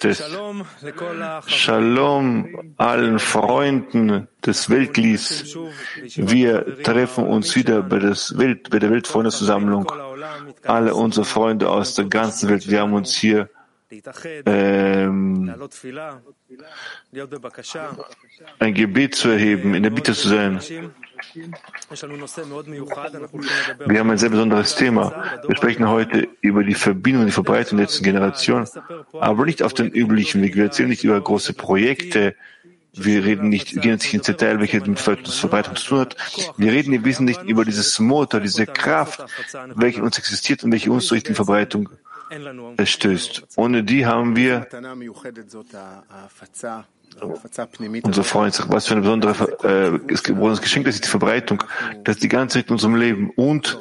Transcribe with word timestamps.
Testes. 0.00 0.36
Shalom 1.46 2.74
allen 2.76 3.18
Freunden 3.18 4.28
des 4.44 4.68
Weltglies. 4.70 5.56
Wir 6.16 6.82
treffen 6.82 7.26
uns 7.26 7.54
wieder 7.54 7.82
bei, 7.82 7.98
das 7.98 8.36
Welt, 8.38 8.70
bei 8.70 8.78
der 8.78 8.90
Weltfreundesversammlung. 8.90 9.90
Alle 10.64 10.94
unsere 10.94 11.24
Freunde 11.24 11.68
aus 11.70 11.94
der 11.94 12.06
ganzen 12.06 12.48
Welt. 12.48 12.68
Wir 12.68 12.80
haben 12.80 12.94
uns 12.94 13.14
hier 13.14 13.48
ähm, 14.46 15.52
ein 18.58 18.74
Gebet 18.74 19.14
zu 19.16 19.28
erheben, 19.30 19.74
in 19.74 19.82
der 19.82 19.90
Bitte 19.90 20.14
zu 20.14 20.28
sein. 20.28 20.60
Wir 23.86 23.98
haben 23.98 24.10
ein 24.10 24.18
sehr 24.18 24.30
besonderes 24.30 24.76
Thema. 24.76 25.40
Wir 25.46 25.56
sprechen 25.56 25.88
heute 25.88 26.28
über 26.40 26.62
die 26.62 26.74
Verbindung 26.74 27.22
und 27.22 27.26
die 27.26 27.32
Verbreitung 27.32 27.78
der 27.78 27.86
letzten 27.86 28.04
Generation, 28.04 28.68
aber 29.12 29.44
nicht 29.44 29.62
auf 29.62 29.74
den 29.74 29.90
üblichen 29.90 30.40
Weg. 30.42 30.54
Wir 30.54 30.64
erzählen 30.64 30.88
nicht 30.88 31.02
über 31.02 31.20
große 31.20 31.54
Projekte. 31.54 32.36
Wir 32.92 33.24
reden 33.24 33.48
nicht, 33.48 33.74
wir 33.74 33.82
gehen 33.82 33.92
jetzt 33.92 34.04
nicht 34.04 34.14
ins 34.14 34.26
Detail, 34.26 34.58
welche 34.60 34.80
mit 34.80 34.98
Verbreitung 34.98 35.76
zu 35.76 35.88
tun 35.88 36.00
hat. 36.00 36.16
Wir 36.56 36.72
reden 36.72 36.92
im 36.92 37.04
Wesentlichen 37.04 37.48
über 37.48 37.64
dieses 37.64 37.98
Motor, 37.98 38.40
diese 38.40 38.66
Kraft, 38.66 39.24
welche 39.74 40.02
uns 40.02 40.18
existiert 40.18 40.64
und 40.64 40.72
welche 40.72 40.90
uns 40.90 41.06
durch 41.06 41.22
die 41.22 41.34
Verbreitung 41.34 41.88
stößt. 42.84 43.44
Ohne 43.56 43.82
die 43.84 44.06
haben 44.06 44.36
wir 44.36 44.66
unser 48.02 48.24
Freund 48.24 48.54
sagt, 48.54 48.72
was 48.72 48.86
für 48.86 48.94
ein 48.94 49.02
besondere, 49.02 49.34
äh, 49.64 49.98
besonderes 49.98 50.62
Geschenk, 50.62 50.86
das 50.86 50.94
ist 50.94 51.04
die 51.04 51.08
Verbreitung, 51.08 51.62
das 52.04 52.16
ist 52.16 52.22
die 52.22 52.28
ganze 52.28 52.58
Zeit 52.58 52.68
in 52.68 52.72
unserem 52.74 52.94
Leben. 52.94 53.30
Und 53.30 53.78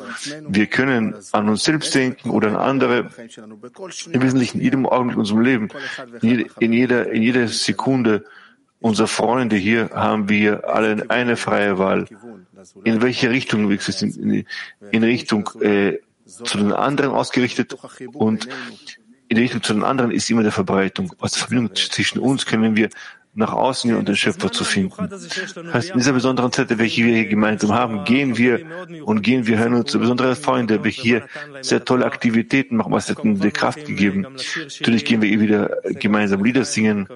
wir 0.47 0.66
können 0.66 1.16
an 1.31 1.47
uns 1.47 1.64
selbst 1.64 1.94
denken 1.94 2.31
oder 2.31 2.50
an 2.50 2.56
andere, 2.56 3.09
im 4.11 4.22
Wesentlichen 4.22 4.58
in 4.58 4.63
jedem 4.63 4.86
Augenblick 4.88 5.16
in 5.16 5.19
unserem 5.19 5.41
Leben, 5.41 5.69
in 6.22 6.73
jeder, 6.73 7.11
in 7.11 7.22
jeder 7.22 7.47
Sekunde 7.47 8.25
unserer 8.81 9.08
Freunde 9.08 9.58
hier 9.58 9.89
haben 9.94 10.30
wir 10.30 10.69
alle 10.69 11.06
eine 11.09 11.36
freie 11.36 11.78
Wahl. 11.78 12.06
In 12.84 13.02
welche 13.02 13.30
Richtung 13.30 13.69
wir 13.69 13.80
in, 14.02 14.45
in 14.91 15.03
Richtung 15.03 15.50
äh, 15.61 16.00
zu 16.30 16.58
den 16.58 16.72
anderen 16.72 17.11
ausgerichtet 17.11 17.75
und 18.13 18.47
in 19.27 19.35
der 19.35 19.44
Richtung 19.44 19.61
zu 19.61 19.73
den 19.73 19.83
anderen 19.83 20.11
ist 20.11 20.30
immer 20.30 20.44
der 20.44 20.52
Verbreitung. 20.52 21.13
Aus 21.19 21.33
der 21.33 21.41
Verbindung 21.41 21.75
zwischen 21.75 22.19
uns 22.19 22.45
können 22.45 22.75
wir 22.75 22.90
nach 23.35 23.53
außen 23.53 23.95
und 23.95 24.07
den 24.07 24.16
Schöpfer 24.16 24.51
zu 24.51 24.63
finden. 24.63 25.09
Heißt, 25.72 25.91
in 25.91 25.97
dieser 25.97 26.13
besonderen 26.13 26.51
Zeit, 26.51 26.75
welche 26.78 27.06
wir 27.06 27.13
hier 27.13 27.28
gemeinsam 27.28 27.73
haben, 27.73 28.03
gehen 28.03 28.38
wir 28.38 28.66
und 29.06 29.22
gehen 29.22 29.45
wir 29.45 29.59
hören 29.59 29.75
uns 29.75 29.91
zu 29.91 30.00
besonderen 30.00 30.35
Freunde, 30.35 30.84
welche 30.84 31.01
hier 31.01 31.28
sehr 31.62 31.85
tolle 31.85 32.06
Aktivitäten 32.06 32.75
machen, 32.75 32.91
was 32.91 33.09
hat 33.09 33.23
ihnen 33.23 33.40
die 33.40 33.51
Kraft 33.51 33.85
gegeben. 33.85 34.25
Natürlich 34.79 35.06
gehen 35.06 35.22
wir 35.22 35.29
hier 35.29 35.40
wieder 35.40 35.78
gemeinsam 36.00 36.44
Lieder 36.44 36.66
singen, 36.66 37.07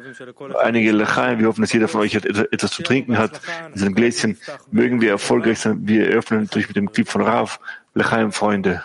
einige 0.61 0.91
Lachaim, 0.91 1.39
wir 1.39 1.47
hoffen, 1.47 1.61
dass 1.61 1.73
jeder 1.73 1.87
von 1.87 2.01
euch 2.01 2.13
etwas 2.15 2.71
zu 2.71 2.83
trinken 2.83 3.17
hat, 3.17 3.41
in 3.73 3.79
seinem 3.79 3.95
Gläschen. 3.95 4.37
Mögen 4.71 5.01
wir 5.01 5.09
erfolgreich 5.09 5.59
sein. 5.59 5.79
Wir 5.87 6.09
eröffnen 6.09 6.47
durch 6.51 6.67
mit 6.67 6.77
dem 6.77 6.91
Clip 6.91 7.07
von 7.07 7.21
Rav, 7.21 7.59
Lachaim, 7.95 8.31
Freunde. 8.31 8.83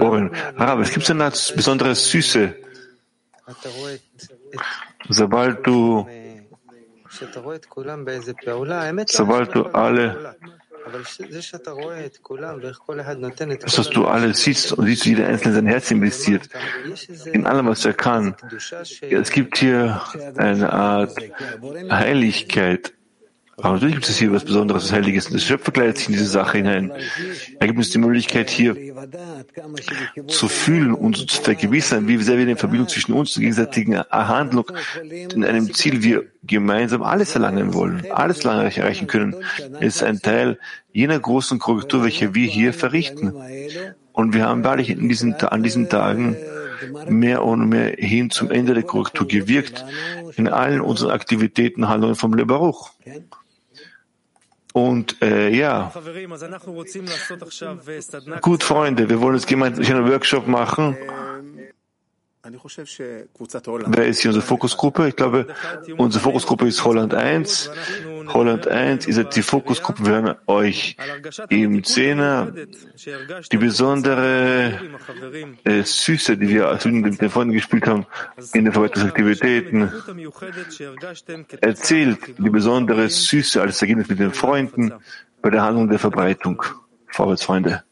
Oren, 0.00 0.30
Rav, 0.56 0.80
es 0.80 0.90
gibt 0.90 1.06
so 1.06 1.12
eine 1.12 1.30
besondere 1.54 1.94
Süße, 1.94 2.54
Sobald 5.08 5.66
du, 5.66 6.06
sobald 9.06 9.54
du 9.54 9.62
alle, 9.66 10.36
dass 13.60 13.90
du 13.90 14.06
alle 14.06 14.34
siehst 14.34 14.72
und 14.72 14.86
siehst, 14.86 15.04
wie 15.04 15.10
jeder 15.10 15.28
Einzelne 15.28 15.54
sein 15.54 15.66
Herz 15.66 15.90
investiert, 15.90 16.48
in 17.32 17.46
allem, 17.46 17.66
was 17.66 17.84
er 17.84 17.94
kann. 17.94 18.36
Es 19.00 19.30
gibt 19.30 19.58
hier 19.58 20.00
eine 20.36 20.72
Art 20.72 21.16
Heiligkeit, 21.90 22.94
aber 23.58 23.74
natürlich 23.74 23.96
gibt 23.96 24.08
es 24.08 24.16
hier 24.16 24.32
was 24.32 24.44
Besonderes, 24.44 24.84
was 24.84 24.92
Heiliges. 24.92 25.28
Der 25.28 25.38
Schöpfer 25.38 25.72
kleidet 25.72 25.98
sich 25.98 26.08
in 26.08 26.14
diese 26.14 26.26
Sache 26.26 26.58
hinein. 26.58 26.90
Er 27.60 27.66
gibt 27.66 27.78
uns 27.78 27.90
die 27.90 27.98
Möglichkeit, 27.98 28.48
hier 28.48 28.76
zu 30.26 30.48
fühlen 30.48 30.94
und 30.94 31.30
zu 31.30 31.42
vergewissern, 31.42 32.08
wie 32.08 32.16
sehr 32.22 32.38
wir 32.38 32.48
in 32.48 32.56
Verbindung 32.56 32.88
zwischen 32.88 33.12
uns 33.12 33.36
und 33.36 33.42
gegenseitigen 33.42 33.98
Handlung 34.10 34.72
in 35.02 35.44
einem 35.44 35.72
Ziel 35.74 36.02
wir 36.02 36.24
gemeinsam 36.44 37.02
alles 37.02 37.34
erlangen 37.34 37.74
wollen, 37.74 38.04
alles 38.10 38.42
lange 38.42 38.74
erreichen 38.74 39.06
können. 39.06 39.36
Es 39.80 39.96
ist 39.96 40.02
ein 40.02 40.20
Teil 40.20 40.58
jener 40.92 41.18
großen 41.18 41.58
Korrektur, 41.58 42.04
welche 42.04 42.34
wir 42.34 42.46
hier 42.46 42.72
verrichten. 42.72 43.34
Und 44.12 44.34
wir 44.34 44.46
haben 44.46 44.64
wahrlich 44.64 44.90
in 44.90 45.08
diesen, 45.08 45.34
an 45.34 45.62
diesen 45.62 45.88
Tagen 45.88 46.36
mehr 47.08 47.44
und 47.44 47.68
mehr 47.68 47.94
hin 47.96 48.30
zum 48.30 48.50
Ende 48.50 48.74
der 48.74 48.82
Korrektur 48.82 49.28
gewirkt 49.28 49.84
in 50.36 50.48
allen 50.48 50.80
unseren 50.80 51.10
Aktivitäten, 51.10 51.88
Handlungen 51.88 52.16
vom 52.16 52.34
Lebaruch. 52.34 52.90
Und 54.72 55.20
äh, 55.20 55.50
ja, 55.50 55.92
gut, 58.40 58.62
Freunde, 58.62 59.08
wir 59.08 59.20
wollen 59.20 59.34
jetzt 59.34 59.46
gemeinsam 59.46 59.84
einen 59.84 60.10
Workshop 60.10 60.46
machen. 60.48 60.96
Wer 62.44 64.06
ist 64.06 64.20
hier 64.20 64.30
unsere 64.30 64.44
Fokusgruppe? 64.44 65.06
Ich 65.06 65.14
glaube, 65.14 65.46
unsere 65.96 66.24
Fokusgruppe 66.24 66.66
ist 66.66 66.84
Holland 66.84 67.14
1. 67.14 67.70
Holland 68.28 68.66
1, 68.66 69.06
ihr 69.06 69.14
seid 69.14 69.36
die 69.36 69.42
Fokusgruppe, 69.42 70.04
wir 70.06 70.12
hören 70.12 70.34
euch 70.48 70.96
im 71.50 71.84
Zehner. 71.84 72.52
Die 73.52 73.56
besondere 73.56 74.80
äh, 75.62 75.82
Süße, 75.84 76.36
die 76.36 76.48
wir 76.48 76.68
als 76.68 76.84
mit 76.84 77.20
den 77.20 77.30
Freunden 77.30 77.54
gespielt 77.54 77.86
haben, 77.86 78.06
in 78.54 78.64
den 78.64 78.72
Verwaltungsaktivitäten, 78.72 79.92
erzählt 81.60 82.18
die 82.38 82.50
besondere 82.50 83.08
Süße 83.08 83.62
als 83.62 83.80
Ergebnis 83.82 84.08
mit 84.08 84.18
den 84.18 84.32
Freunden 84.32 84.92
bei 85.42 85.50
der 85.50 85.62
Handlung 85.62 85.88
der 85.88 86.00
Verbreitung. 86.00 86.60
Vorwärts, 87.06 87.44
Freunde. 87.44 87.84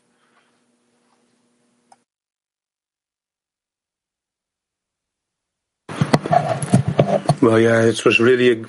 Well, 7.42 7.58
yeah, 7.58 7.84
it 7.84 8.04
was 8.04 8.20
really 8.20 8.66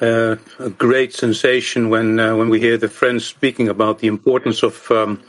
a, 0.00 0.32
uh, 0.32 0.36
a 0.58 0.70
great 0.70 1.14
sensation 1.14 1.90
when 1.90 2.18
uh, 2.18 2.34
when 2.34 2.48
we 2.48 2.58
hear 2.58 2.76
the 2.76 2.88
friends 2.88 3.24
speaking 3.24 3.68
about 3.68 4.00
the 4.00 4.08
importance 4.08 4.64
of 4.64 4.90
um, 4.90 5.22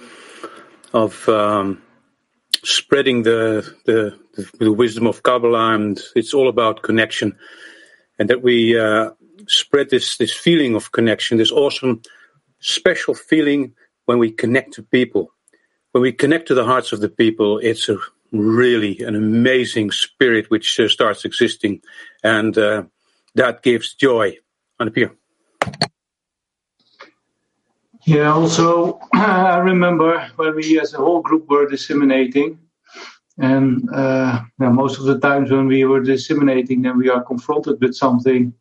of 0.91 1.29
um, 1.29 1.79
spreading 2.63 3.21
the, 3.21 3.71
the, 3.85 4.18
the 4.59 4.71
wisdom 4.71 5.06
of 5.06 5.21
Kabbalah, 5.21 5.75
and 5.75 6.01
it's 6.15 6.33
all 6.33 6.50
about 6.50 6.81
connection, 6.81 7.38
and 8.18 8.31
that 8.31 8.41
we 8.41 8.79
uh, 8.79 9.12
spread 9.47 9.91
this 9.91 10.18
this 10.18 10.33
feeling 10.33 10.73
of 10.73 10.91
connection, 10.91 11.38
this 11.38 11.51
awesome, 11.51 12.01
special 12.62 13.13
feeling 13.13 13.75
when 14.06 14.18
we 14.18 14.31
connect 14.31 14.73
to 14.73 14.81
people, 14.81 15.31
when 15.91 16.01
we 16.01 16.12
connect 16.12 16.47
to 16.47 16.56
the 16.56 16.65
hearts 16.65 16.94
of 16.94 17.00
the 17.00 17.09
people. 17.09 17.59
It's 17.59 17.89
a 17.89 17.97
really 18.31 18.99
an 18.99 19.15
amazing 19.15 19.91
spirit 19.91 20.49
which 20.49 20.79
uh, 20.79 20.87
starts 20.87 21.25
existing, 21.25 21.81
and 22.23 22.57
uh, 22.57 22.83
that 23.35 23.63
gives 23.63 23.93
joy. 23.93 24.37
On 24.79 24.87
the 24.87 25.11
Yeah, 28.05 28.31
also, 28.33 28.99
I 29.13 29.57
remember 29.57 30.29
when 30.37 30.55
we 30.55 30.79
as 30.79 30.93
a 30.93 30.97
whole 30.97 31.21
group 31.21 31.49
were 31.49 31.67
disseminating, 31.67 32.59
and 33.37 33.89
uh, 33.93 34.41
most 34.57 34.99
of 34.99 35.05
the 35.05 35.19
times 35.19 35.51
when 35.51 35.67
we 35.67 35.83
were 35.83 35.99
disseminating, 35.99 36.81
then 36.81 36.97
we 36.97 37.09
are 37.09 37.23
confronted 37.23 37.81
with 37.81 37.93
something 37.93 38.53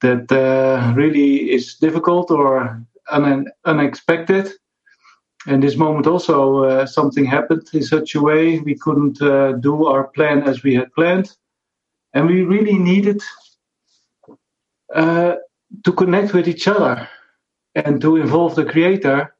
that 0.00 0.30
uh, 0.32 0.92
really 0.94 1.50
is 1.50 1.76
difficult 1.76 2.30
or 2.30 2.84
un- 3.10 3.46
unexpected 3.64 4.52
and 5.46 5.62
this 5.62 5.76
moment 5.76 6.06
also 6.06 6.64
uh, 6.64 6.86
something 6.86 7.24
happened 7.24 7.68
in 7.72 7.82
such 7.82 8.14
a 8.14 8.20
way 8.20 8.58
we 8.60 8.74
couldn't 8.74 9.20
uh, 9.22 9.52
do 9.52 9.86
our 9.86 10.04
plan 10.08 10.42
as 10.42 10.62
we 10.62 10.74
had 10.74 10.92
planned. 10.92 11.34
And 12.12 12.26
we 12.26 12.42
really 12.42 12.76
needed 12.78 13.22
uh, 14.94 15.36
to 15.84 15.92
connect 15.92 16.34
with 16.34 16.46
each 16.46 16.68
other 16.68 17.08
and 17.74 18.00
to 18.02 18.16
involve 18.16 18.54
the 18.54 18.64
creator 18.64 19.34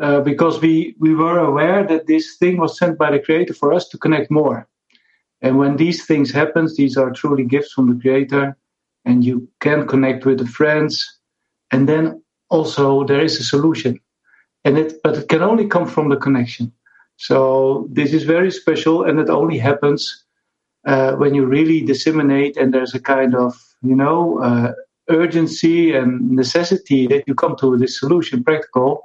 uh, 0.00 0.20
because 0.20 0.60
we, 0.60 0.96
we 0.98 1.14
were 1.14 1.38
aware 1.38 1.86
that 1.86 2.08
this 2.08 2.36
thing 2.36 2.56
was 2.56 2.76
sent 2.76 2.98
by 2.98 3.12
the 3.12 3.20
creator 3.20 3.54
for 3.54 3.72
us 3.72 3.88
to 3.90 3.98
connect 3.98 4.30
more. 4.30 4.66
And 5.42 5.58
when 5.58 5.76
these 5.76 6.06
things 6.06 6.32
happen 6.32 6.68
these 6.76 6.96
are 6.96 7.12
truly 7.12 7.44
gifts 7.44 7.72
from 7.72 7.94
the 7.94 8.00
creator 8.00 8.56
and 9.04 9.22
you 9.22 9.48
can 9.60 9.86
connect 9.86 10.24
with 10.24 10.38
the 10.38 10.46
friends. 10.46 11.20
And 11.70 11.88
then 11.88 12.22
also 12.48 13.04
there 13.04 13.20
is 13.20 13.38
a 13.38 13.44
solution 13.44 14.00
and 14.64 14.78
it 14.78 15.02
but 15.02 15.16
it 15.16 15.28
can 15.28 15.42
only 15.42 15.66
come 15.66 15.86
from 15.86 16.08
the 16.08 16.16
connection. 16.16 16.72
So 17.16 17.86
this 17.90 18.12
is 18.12 18.24
very 18.24 18.50
special, 18.50 19.04
and 19.04 19.20
it 19.20 19.30
only 19.30 19.58
happens 19.58 20.24
uh, 20.86 21.12
when 21.12 21.34
you 21.34 21.46
really 21.46 21.82
disseminate, 21.82 22.56
and 22.56 22.72
there's 22.72 22.94
a 22.94 23.00
kind 23.00 23.34
of 23.34 23.54
you 23.82 23.94
know 23.94 24.40
uh, 24.42 24.72
urgency 25.08 25.94
and 25.94 26.30
necessity 26.30 27.06
that 27.08 27.24
you 27.26 27.34
come 27.34 27.56
to 27.60 27.76
this 27.76 27.98
solution 28.00 28.42
practical. 28.42 29.04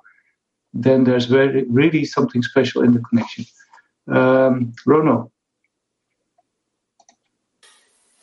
Then 0.73 1.03
there's 1.03 1.25
very 1.25 1.63
really 1.63 2.05
something 2.05 2.43
special 2.43 2.83
in 2.83 2.93
the 2.93 3.01
connection. 3.01 3.45
Um, 4.07 4.73
Rono. 4.85 5.31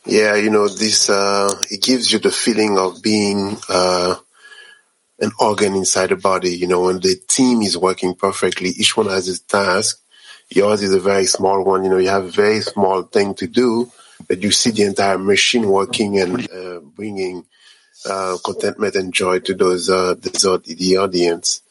Yeah, 0.05 0.35
you 0.35 0.49
know 0.49 0.69
this. 0.69 1.09
Uh, 1.09 1.53
it 1.69 1.81
gives 1.81 2.11
you 2.11 2.19
the 2.19 2.31
feeling 2.31 2.77
of 2.77 3.01
being. 3.01 3.57
Uh 3.69 4.15
an 5.19 5.31
organ 5.39 5.75
inside 5.75 6.09
the 6.09 6.15
body. 6.15 6.55
You 6.55 6.67
know, 6.67 6.81
when 6.81 6.99
the 6.99 7.15
team 7.27 7.61
is 7.61 7.77
working 7.77 8.15
perfectly, 8.15 8.69
each 8.69 8.95
one 8.95 9.07
has 9.07 9.25
his 9.25 9.39
task. 9.41 9.99
Yours 10.49 10.81
is 10.81 10.93
a 10.93 10.99
very 10.99 11.25
small 11.25 11.63
one. 11.63 11.83
You 11.83 11.89
know, 11.89 11.97
you 11.97 12.09
have 12.09 12.25
a 12.25 12.31
very 12.31 12.61
small 12.61 13.03
thing 13.03 13.33
to 13.35 13.47
do, 13.47 13.91
but 14.27 14.41
you 14.41 14.51
see 14.51 14.71
the 14.71 14.83
entire 14.83 15.17
machine 15.17 15.67
working 15.67 16.19
and 16.19 16.49
uh, 16.51 16.79
bringing 16.79 17.45
uh, 18.07 18.37
contentment 18.43 18.95
and 18.95 19.13
joy 19.13 19.39
to 19.39 19.53
those 19.53 19.89
uh, 19.89 20.13
the, 20.13 20.97
audience. 20.97 21.61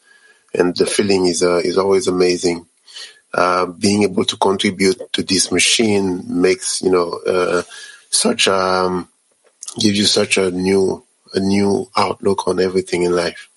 And 0.53 0.75
the 0.75 0.85
feeling 0.85 1.25
is 1.25 1.43
uh, 1.43 1.57
is 1.57 1.77
always 1.77 2.07
amazing. 2.07 2.67
Uh, 3.33 3.65
being 3.65 4.03
able 4.03 4.25
to 4.25 4.37
contribute 4.37 5.01
to 5.13 5.21
this 5.21 5.51
machine 5.51 6.23
makes 6.27 6.81
you 6.81 6.89
know 6.89 7.19
uh, 7.27 7.61
such 8.09 8.47
um, 8.47 9.07
gives 9.79 9.97
you 9.97 10.05
such 10.05 10.37
a 10.37 10.49
new 10.51 11.03
a 11.33 11.39
new 11.39 11.89
outlook 11.95 12.47
on 12.47 12.59
everything 12.59 13.03
in 13.03 13.15
life. 13.15 13.49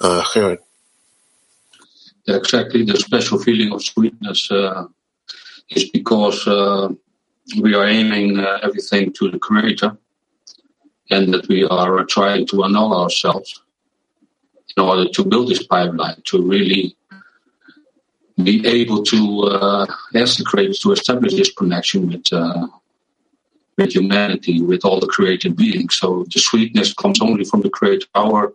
Uh. 0.00 0.22
Exactly, 2.26 2.84
the 2.84 2.96
special 2.96 3.38
feeling 3.38 3.72
of 3.72 3.82
sweetness 3.82 4.50
uh, 4.50 4.86
is 5.70 5.90
because 5.90 6.46
uh, 6.46 6.88
we 7.60 7.74
are 7.74 7.86
aiming 7.86 8.38
uh, 8.38 8.58
everything 8.62 9.12
to 9.14 9.30
the 9.30 9.38
Creator, 9.38 9.96
and 11.10 11.34
that 11.34 11.48
we 11.48 11.64
are 11.64 12.04
trying 12.04 12.46
to 12.46 12.64
annul 12.64 13.02
ourselves 13.02 13.62
in 14.76 14.82
order 14.82 15.08
to 15.08 15.24
build 15.24 15.48
this 15.48 15.66
pipeline 15.66 16.20
to 16.24 16.40
really 16.42 16.96
be 18.42 18.66
able 18.66 19.02
to 19.02 19.42
uh, 19.42 19.86
ask 20.14 20.38
the 20.38 20.76
to 20.80 20.92
establish 20.92 21.34
this 21.34 21.52
connection 21.52 22.08
with 22.08 22.32
uh, 22.32 22.66
with 23.80 23.94
humanity, 23.94 24.60
with 24.60 24.84
all 24.84 25.00
the 25.00 25.06
created 25.06 25.56
beings. 25.56 25.96
So 25.96 26.24
the 26.32 26.38
sweetness 26.38 26.94
comes 26.94 27.20
only 27.20 27.44
from 27.44 27.62
the 27.62 27.70
creator. 27.70 28.06
Our 28.14 28.52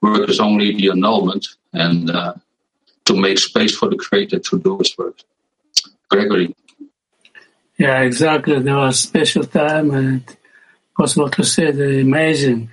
work 0.00 0.28
is 0.28 0.40
only 0.40 0.74
the 0.76 0.90
annulment 0.90 1.48
and 1.72 2.10
uh, 2.10 2.34
to 3.06 3.16
make 3.16 3.38
space 3.38 3.74
for 3.76 3.88
the 3.88 3.96
creator 3.96 4.38
to 4.38 4.58
do 4.58 4.78
his 4.78 4.96
work. 4.98 5.16
Gregory. 6.10 6.54
Yeah, 7.78 8.00
exactly. 8.00 8.58
There 8.60 8.76
was 8.76 9.00
special 9.00 9.44
time 9.44 9.90
and 9.90 10.36
possible 10.96 11.30
to 11.30 11.44
say 11.44 11.70
the 11.70 12.00
amazing 12.00 12.70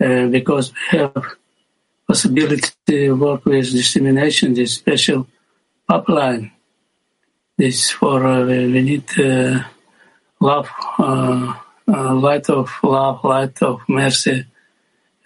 uh, 0.00 0.26
because 0.26 0.72
we 0.72 0.98
have 0.98 1.36
possibility 2.06 2.70
to 2.86 3.12
work 3.12 3.44
with 3.44 3.72
dissemination, 3.72 4.54
this 4.54 4.74
special 4.74 5.26
pipeline. 5.88 6.52
This 7.58 7.90
for 7.90 8.24
uh, 8.24 8.44
we 8.44 8.82
need 8.82 9.08
uh, 9.18 9.64
love, 10.40 10.68
uh, 10.98 11.54
uh, 11.88 12.14
light 12.14 12.50
of 12.50 12.70
love, 12.82 13.24
light 13.24 13.62
of 13.62 13.80
mercy 13.88 14.46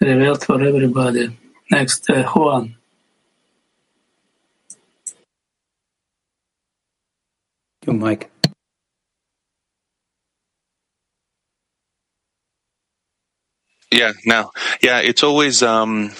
revealed 0.01 0.43
for 0.45 0.61
everybody. 0.63 1.37
Next, 1.71 2.09
uh, 2.09 2.23
Juan. 2.33 2.75
You, 7.87 7.93
Mike. 7.93 8.31
Yeah, 13.91 14.13
now, 14.25 14.51
yeah, 14.81 14.99
it's 15.01 15.23
always 15.23 15.63
um, 15.63 16.11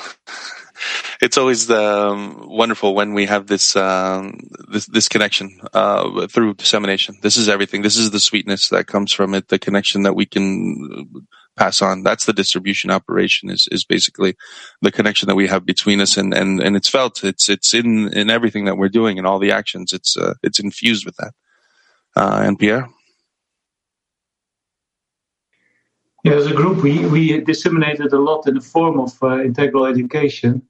it's 1.21 1.37
always 1.37 1.69
um, 1.69 2.47
wonderful 2.47 2.95
when 2.95 3.13
we 3.13 3.25
have 3.25 3.47
this 3.47 3.75
um, 3.75 4.39
this, 4.69 4.85
this, 4.87 5.07
connection 5.07 5.59
uh, 5.73 6.27
through 6.27 6.55
dissemination. 6.55 7.17
This 7.21 7.37
is 7.37 7.49
everything. 7.49 7.81
This 7.81 7.97
is 7.97 8.11
the 8.11 8.19
sweetness 8.19 8.69
that 8.69 8.87
comes 8.87 9.13
from 9.13 9.33
it. 9.33 9.47
The 9.47 9.59
connection 9.59 10.03
that 10.03 10.15
we 10.15 10.25
can 10.25 11.23
pass 11.57 11.81
on. 11.81 12.03
That's 12.03 12.25
the 12.25 12.33
distribution 12.33 12.91
operation. 12.91 13.49
Is 13.49 13.67
is 13.71 13.85
basically 13.85 14.35
the 14.81 14.91
connection 14.91 15.27
that 15.27 15.35
we 15.35 15.47
have 15.47 15.65
between 15.65 16.01
us, 16.01 16.17
and 16.17 16.33
and 16.33 16.61
and 16.61 16.75
it's 16.75 16.89
felt. 16.89 17.23
It's 17.23 17.49
it's 17.49 17.73
in 17.73 18.13
in 18.13 18.29
everything 18.29 18.65
that 18.65 18.77
we're 18.77 18.89
doing 18.89 19.17
and 19.17 19.27
all 19.27 19.39
the 19.39 19.51
actions. 19.51 19.93
It's 19.93 20.17
uh, 20.17 20.33
it's 20.43 20.59
infused 20.59 21.05
with 21.05 21.15
that. 21.17 21.33
Uh, 22.15 22.41
and 22.43 22.59
Pierre. 22.59 22.89
Yeah, 26.23 26.33
as 26.33 26.45
a 26.45 26.53
group, 26.53 26.83
we, 26.83 27.03
we 27.07 27.41
disseminated 27.41 28.13
a 28.13 28.19
lot 28.19 28.47
in 28.47 28.53
the 28.53 28.61
form 28.61 28.99
of 28.99 29.17
uh, 29.23 29.41
integral 29.41 29.87
education. 29.87 30.61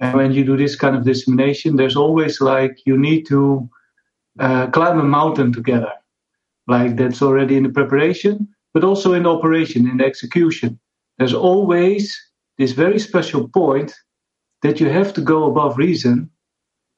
And 0.00 0.14
when 0.14 0.32
you 0.32 0.44
do 0.44 0.56
this 0.56 0.76
kind 0.76 0.96
of 0.96 1.04
dissemination, 1.04 1.76
there's 1.76 1.96
always 1.96 2.40
like 2.40 2.78
you 2.84 2.98
need 2.98 3.26
to 3.28 3.68
uh, 4.38 4.66
climb 4.68 4.98
a 4.98 5.04
mountain 5.04 5.52
together. 5.52 5.92
Like 6.66 6.96
that's 6.96 7.22
already 7.22 7.56
in 7.56 7.62
the 7.62 7.68
preparation, 7.68 8.48
but 8.72 8.84
also 8.84 9.12
in 9.12 9.22
the 9.22 9.32
operation, 9.32 9.88
in 9.88 9.98
the 9.98 10.04
execution. 10.04 10.78
There's 11.18 11.34
always 11.34 12.16
this 12.58 12.72
very 12.72 12.98
special 12.98 13.48
point 13.48 13.94
that 14.62 14.80
you 14.80 14.88
have 14.88 15.12
to 15.14 15.20
go 15.20 15.44
above 15.44 15.76
reason 15.76 16.30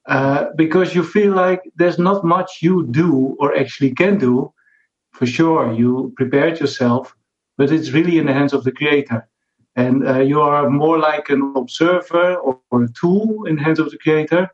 uh, 0.09 0.47
because 0.57 0.95
you 0.95 1.03
feel 1.03 1.35
like 1.35 1.63
there's 1.77 1.99
not 1.99 2.25
much 2.25 2.59
you 2.63 2.87
do 2.87 3.37
or 3.41 3.57
actually 3.57 3.93
can 3.93 4.19
do. 4.19 4.53
For 5.13 5.27
sure, 5.27 5.73
you 5.73 6.13
prepared 6.17 6.61
yourself, 6.61 7.15
but 7.57 7.73
it's 7.73 7.91
really 7.91 8.19
in 8.19 8.27
the 8.27 8.35
hands 8.35 8.53
of 8.53 8.65
the 8.65 8.73
creator 8.73 9.27
and 9.77 10.09
uh, 10.09 10.21
you 10.21 10.41
are 10.41 10.69
more 10.71 10.99
like 10.99 11.29
an 11.29 11.53
observer 11.55 12.37
or, 12.37 12.59
or, 12.71 12.85
a 12.85 12.93
tool 12.99 13.45
in 13.45 13.57
the 13.57 13.63
hands 13.63 13.79
of 13.79 13.91
the 13.91 13.99
creator 13.99 14.49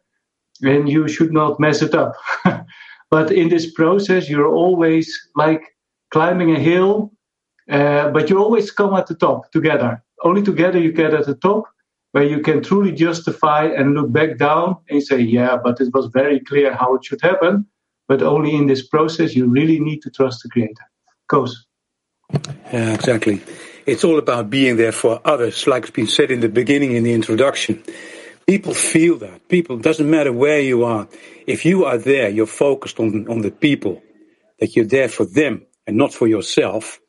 and 0.62 0.88
you 0.88 1.08
should 1.08 1.32
not 1.32 1.58
mess 1.58 1.80
it 1.82 1.94
up. 1.94 2.14
But 3.10 3.30
in 3.30 3.50
this 3.50 3.70
process 3.70 4.28
you're 4.28 4.52
always 4.64 5.06
like 5.36 5.62
climbing 6.10 6.56
a 6.56 6.58
hill 6.58 7.12
uh, 7.70 8.10
but 8.10 8.28
you 8.28 8.38
always 8.38 8.70
come 8.70 8.94
at 8.94 9.06
the 9.06 9.14
top 9.14 9.52
together. 9.52 10.02
Only 10.24 10.42
together 10.42 10.78
you 10.80 10.92
get 10.92 11.14
at 11.14 11.26
the 11.26 11.36
top 11.36 11.64
where 12.12 12.24
you 12.24 12.40
can 12.40 12.62
truly 12.62 12.92
justify 12.92 13.66
and 13.66 13.94
look 13.94 14.12
back 14.12 14.38
down 14.38 14.76
and 14.90 15.02
say 15.02 15.20
yeah 15.20 15.56
but 15.62 15.80
it 15.80 15.88
was 15.94 16.06
very 16.06 16.40
clear 16.40 16.74
how 16.74 16.94
it 16.96 17.04
should 17.04 17.20
happen. 17.20 17.66
But 18.08 18.22
only 18.22 18.54
in 18.54 18.66
this 18.66 18.86
process 18.86 19.36
you 19.36 19.46
really 19.46 19.78
need 19.78 20.00
to 20.02 20.10
trust 20.10 20.42
the 20.42 20.48
creator. 20.48 20.86
Goes 21.28 21.66
yeah 22.72 22.94
exactly 22.94 23.42
it's 23.86 24.04
all 24.04 24.18
about 24.18 24.50
being 24.50 24.76
there 24.76 24.92
for 24.92 25.20
others, 25.24 25.66
like 25.66 25.84
it's 25.84 25.90
been 25.90 26.06
said 26.06 26.30
in 26.30 26.40
the 26.40 26.48
beginning 26.48 26.92
in 26.92 27.04
the 27.04 27.12
introduction. 27.12 27.82
People 28.46 28.74
feel 28.74 29.18
that. 29.18 29.48
People, 29.48 29.78
doesn't 29.78 30.10
matter 30.10 30.32
where 30.32 30.60
you 30.60 30.84
are. 30.84 31.08
If 31.46 31.64
you 31.64 31.84
are 31.84 31.98
there, 31.98 32.28
you're 32.28 32.46
focused 32.46 33.00
on, 33.00 33.28
on 33.28 33.42
the 33.42 33.50
people, 33.50 34.02
that 34.58 34.76
you're 34.76 34.84
there 34.84 35.08
for 35.08 35.24
them 35.24 35.66
and 35.86 35.96
not 35.96 36.12
for 36.12 36.26
yourself, 36.26 37.00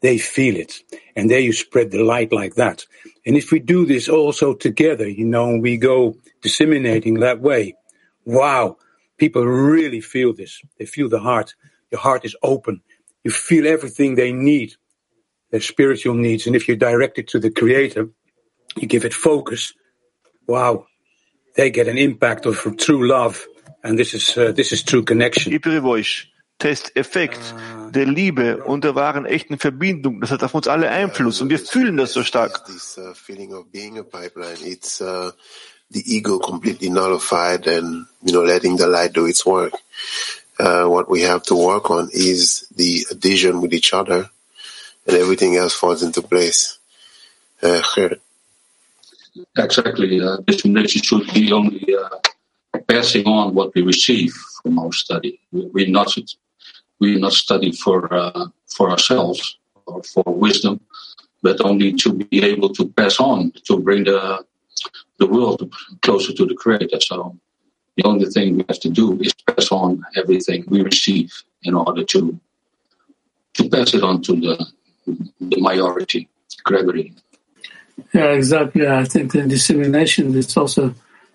they 0.00 0.18
feel 0.18 0.56
it. 0.56 0.80
And 1.14 1.30
there 1.30 1.40
you 1.40 1.52
spread 1.52 1.90
the 1.90 2.02
light 2.02 2.32
like 2.32 2.54
that. 2.54 2.86
And 3.26 3.36
if 3.36 3.52
we 3.52 3.60
do 3.60 3.86
this 3.86 4.08
also 4.08 4.54
together, 4.54 5.08
you 5.08 5.24
know, 5.24 5.56
we 5.56 5.76
go 5.76 6.16
disseminating 6.40 7.20
that 7.20 7.40
way, 7.40 7.74
wow, 8.24 8.78
people 9.18 9.44
really 9.44 10.00
feel 10.00 10.32
this. 10.32 10.60
They 10.78 10.86
feel 10.86 11.08
the 11.08 11.20
heart. 11.20 11.54
Your 11.90 12.00
heart 12.00 12.24
is 12.24 12.36
open. 12.42 12.80
You 13.22 13.30
feel 13.30 13.66
everything 13.66 14.14
they 14.14 14.32
need 14.32 14.74
their 15.52 15.60
spiritual 15.60 16.14
needs. 16.14 16.46
And 16.48 16.56
if 16.56 16.66
you 16.66 16.74
direct 16.74 17.18
it 17.18 17.28
to 17.28 17.38
the 17.38 17.50
Creator, 17.50 18.08
you 18.76 18.88
give 18.88 19.04
it 19.04 19.14
focus. 19.14 19.72
Wow, 20.48 20.86
they 21.54 21.70
get 21.70 21.86
an 21.86 21.98
impact 21.98 22.46
of 22.46 22.76
true 22.78 23.06
love, 23.06 23.46
and 23.84 23.96
this 23.96 24.14
is 24.14 24.36
uh, 24.36 24.50
this 24.50 24.72
is 24.72 24.82
true 24.82 25.04
connection. 25.04 25.52
Test, 26.58 26.92
Effekt 26.94 27.40
der 27.90 28.06
Liebe 28.06 28.62
und 28.64 28.84
der 28.84 28.94
wahren 28.94 29.26
echten 29.26 29.58
Verbindung. 29.58 30.20
Das 30.20 30.30
hat 30.30 30.44
auf 30.44 30.54
uns 30.54 30.68
alle 30.68 30.88
Einfluss 30.88 31.40
und 31.40 31.50
wir 31.50 31.58
fühlen 31.58 31.96
das 31.96 32.12
so 32.12 32.22
stark. 32.22 32.62
Uh, 32.68 33.12
uh, 35.00 35.32
the 35.90 36.16
ego 36.16 36.38
completely 36.38 36.88
nullified 36.88 37.66
and 37.66 38.06
you 38.22 38.32
know 38.32 38.44
letting 38.44 38.78
the 38.78 38.86
light 38.86 39.12
do 39.12 39.26
its 39.26 39.44
work. 39.44 39.72
Uh, 40.60 40.84
what 40.84 41.10
we 41.10 41.22
have 41.22 41.42
to 41.42 41.56
work 41.56 41.90
on 41.90 42.08
is 42.12 42.68
the 42.76 43.04
adhesion 43.10 43.60
with 43.60 43.72
each 43.72 43.92
other 43.92 44.30
and 45.06 45.16
everything 45.16 45.56
else 45.56 45.74
falls 45.74 46.02
into 46.02 46.22
place. 46.22 46.78
Uh, 47.62 47.82
exactly. 49.56 50.20
Uh, 50.20 50.36
discrimination 50.46 51.02
should 51.02 51.32
be 51.32 51.52
only 51.52 51.94
uh, 51.94 52.18
passing 52.88 53.26
on 53.26 53.54
what 53.54 53.74
we 53.74 53.82
receive 53.82 54.32
from 54.62 54.78
our 54.78 54.92
study. 54.92 55.40
We, 55.50 55.86
are 55.86 55.90
not 55.90 56.16
we 57.00 57.16
not 57.18 57.32
study 57.32 57.72
for 57.72 58.12
uh, 58.12 58.46
for 58.66 58.90
ourselves 58.90 59.58
or 59.86 60.02
for 60.02 60.24
wisdom, 60.26 60.80
but 61.42 61.60
only 61.64 61.92
to 61.94 62.12
be 62.12 62.44
able 62.44 62.70
to 62.70 62.88
pass 62.88 63.18
on 63.20 63.52
to 63.66 63.78
bring 63.78 64.04
the 64.04 64.44
the 65.18 65.26
world 65.26 65.72
closer 66.02 66.32
to 66.32 66.46
the 66.46 66.54
Creator. 66.54 67.00
So 67.00 67.36
the 67.96 68.04
only 68.04 68.26
thing 68.26 68.56
we 68.56 68.64
have 68.68 68.80
to 68.80 68.88
do 68.88 69.20
is 69.20 69.32
pass 69.32 69.70
on 69.70 70.04
everything 70.16 70.64
we 70.68 70.82
receive 70.82 71.30
in 71.62 71.74
order 71.74 72.04
to 72.04 72.38
to 73.54 73.68
pass 73.68 73.94
it 73.94 74.02
on 74.02 74.22
to 74.22 74.32
the 74.34 74.66
the 75.06 75.60
majority, 75.60 76.28
Gregory. 76.64 77.14
Yeah, 78.12 78.32
exactly. 78.32 78.86
I 78.86 79.04
think 79.04 79.32
the 79.32 79.42
dissemination 79.42 80.34
is 80.34 80.56
also 80.56 80.94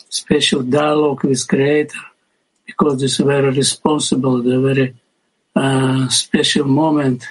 special 0.09 0.63
dialogue 0.63 1.23
with 1.23 1.47
Creator 1.47 1.99
because 2.65 3.01
it's 3.01 3.17
very 3.17 3.49
responsible, 3.51 4.41
the 4.41 4.59
very 4.59 4.95
uh, 5.55 6.07
special 6.09 6.65
moment 6.65 7.27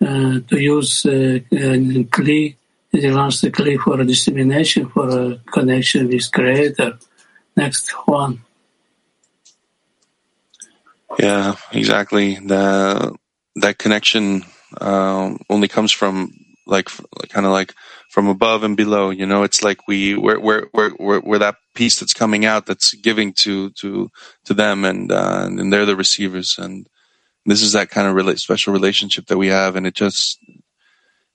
uh, 0.00 0.40
to 0.48 0.58
use 0.58 1.04
uh, 1.06 1.40
Kli, 1.50 2.56
the 2.92 3.10
last 3.10 3.42
Kli 3.44 3.78
for 3.78 4.04
dissemination, 4.04 4.88
for 4.88 5.08
a 5.08 5.38
connection 5.50 6.08
with 6.08 6.30
Creator. 6.30 6.98
Next 7.56 7.90
one. 8.06 8.42
Yeah, 11.18 11.56
exactly. 11.72 12.34
The 12.36 13.16
that 13.56 13.78
connection 13.78 14.44
uh, 14.76 15.34
only 15.48 15.68
comes 15.68 15.92
from 15.92 16.32
like 16.66 16.88
kind 17.28 17.46
of 17.46 17.52
like 17.52 17.74
from 18.10 18.28
above 18.28 18.62
and 18.62 18.76
below. 18.76 19.10
You 19.10 19.26
know, 19.26 19.42
it's 19.42 19.62
like 19.62 19.88
we 19.88 20.14
we're 20.16 20.38
we're 20.38 20.66
we're 20.72 21.20
we're, 21.20 21.38
that 21.38 21.56
piece 21.74 22.00
that's 22.00 22.12
coming 22.12 22.44
out 22.44 22.66
that's 22.66 22.94
giving 22.94 23.32
to 23.34 23.70
to 23.70 24.10
to 24.44 24.54
them, 24.54 24.84
and 24.84 25.10
uh, 25.10 25.44
and 25.46 25.72
they're 25.72 25.86
the 25.86 25.96
receivers, 25.96 26.56
and 26.58 26.88
this 27.46 27.62
is 27.62 27.72
that 27.72 27.90
kind 27.90 28.06
of 28.06 28.14
rela- 28.14 28.38
special 28.38 28.72
relationship 28.72 29.26
that 29.26 29.38
we 29.38 29.48
have, 29.48 29.76
and 29.76 29.86
it 29.86 29.94
just 29.94 30.38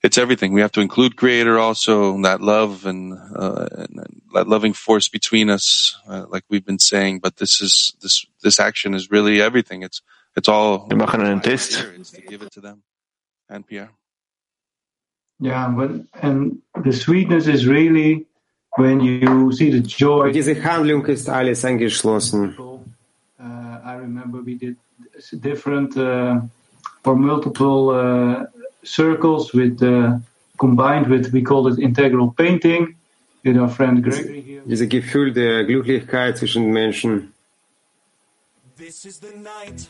it's 0.03 0.17
everything. 0.17 0.51
We 0.51 0.61
have 0.61 0.73
to 0.73 0.81
include 0.81 1.15
Creator 1.15 1.57
also, 1.57 2.21
that 2.23 2.41
love 2.41 2.85
and, 2.85 3.13
uh, 3.35 3.67
and 3.71 4.21
that 4.33 4.49
loving 4.49 4.73
force 4.73 5.07
between 5.07 5.49
us, 5.49 5.97
uh, 6.07 6.25
like 6.27 6.43
we've 6.49 6.65
been 6.65 6.79
saying. 6.79 7.19
But 7.19 7.37
this 7.37 7.61
is 7.61 7.93
this 8.01 8.25
this 8.43 8.59
action 8.59 8.93
is 8.93 9.09
really 9.09 9.41
everything. 9.41 9.81
It's 9.81 10.01
it's 10.35 10.49
all. 10.49 10.87
Wir 10.89 10.97
machen 10.97 11.21
einen 11.21 11.41
Test. 11.41 11.85
To 12.13 12.21
give 12.21 12.41
it 12.41 12.51
to 12.51 12.61
them. 12.61 12.83
And 13.49 13.65
Pierre. 13.67 13.91
Yeah, 15.39 15.67
but 15.67 15.91
and 16.21 16.61
the 16.83 16.93
sweetness 16.93 17.47
is 17.47 17.67
really 17.67 18.25
when 18.77 19.01
you 19.01 19.51
see 19.51 19.69
the 19.71 19.81
joy. 19.81 20.31
Diese 20.31 20.55
Handlung 20.55 21.05
ist 21.05 21.29
alles 21.29 21.65
eingeschlossen. 21.65 22.55
Uh, 23.39 23.43
I 23.83 23.95
remember 23.95 24.41
we 24.41 24.55
did 24.55 24.77
different 25.41 25.97
uh, 25.97 26.39
or 27.03 27.15
multiple 27.15 27.89
uh, 27.89 28.45
circles 28.83 29.53
with 29.53 29.81
uh, 29.83 30.17
combined 30.57 31.07
with 31.07 31.33
we 31.33 31.41
call 31.41 31.67
it 31.67 31.79
integral 31.79 32.31
painting 32.31 32.95
with 33.43 33.57
our 33.57 33.69
friend 33.69 34.01
Gregory 34.03 34.41
here. 34.41 34.61
Dieses 34.65 34.87
Gefühl 34.87 35.33
der 35.33 35.65
Glücklichkeit 35.65 36.37
zwischen 36.37 36.71
Menschen. 36.71 37.33
This 38.77 39.05
is 39.05 39.19
the 39.19 39.35
night 39.37 39.87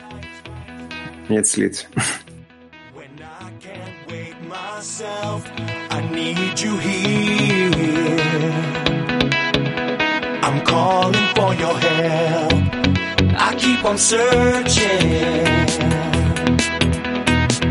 Jetzt 1.29 1.57
Lied. 1.57 1.87
can't 3.63 4.11
wake 4.11 4.41
myself. 4.41 5.49
I 5.89 6.01
need 6.11 6.59
you 6.59 6.77
here. 6.79 7.71
I'm 10.47 10.59
calling 10.65 11.27
for 11.37 11.53
your 11.63 11.77
help. 11.79 12.51
I 13.47 13.55
keep 13.57 13.85
on 13.85 13.97
searching, 13.97 15.45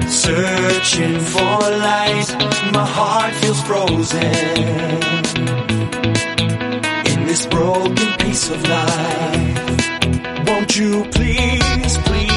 searching 0.08 1.20
for 1.20 1.58
light. 1.88 2.28
My 2.72 2.86
heart 2.96 3.34
feels 3.34 3.62
frozen 3.68 4.32
in 7.12 7.26
this 7.26 7.44
broken 7.44 8.10
piece 8.18 8.48
of 8.48 8.66
life. 8.66 10.46
Won't 10.46 10.74
you 10.74 11.04
please, 11.10 11.98
please, 12.08 12.31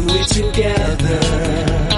do 0.00 0.14
it 0.14 0.28
together. 0.28 1.95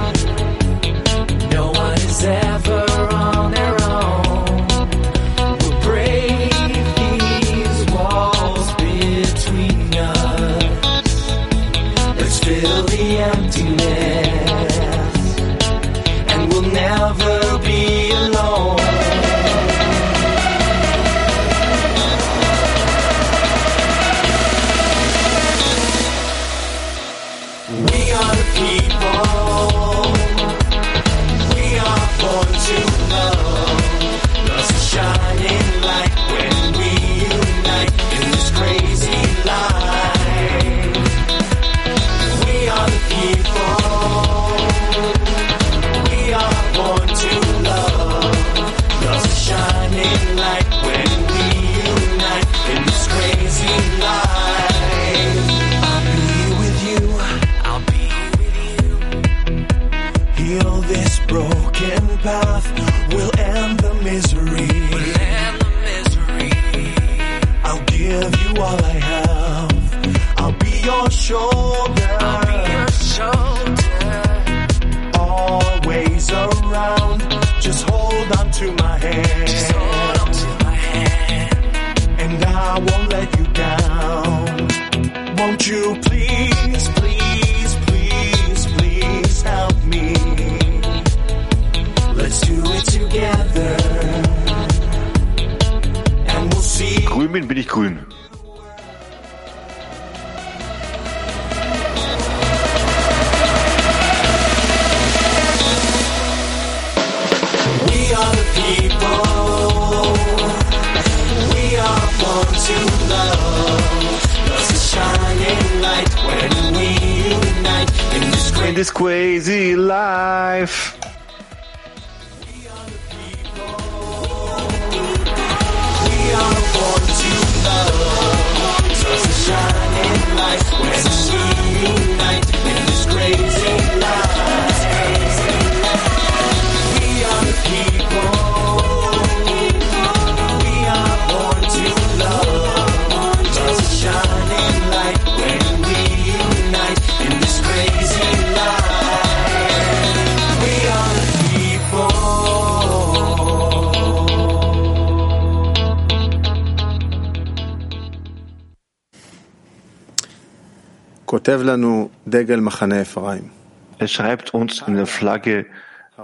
Er 163.98 164.08
schreibt 164.08 164.54
uns 164.54 164.82
in 164.86 164.94
der 164.94 165.06
Flagge 165.06 165.66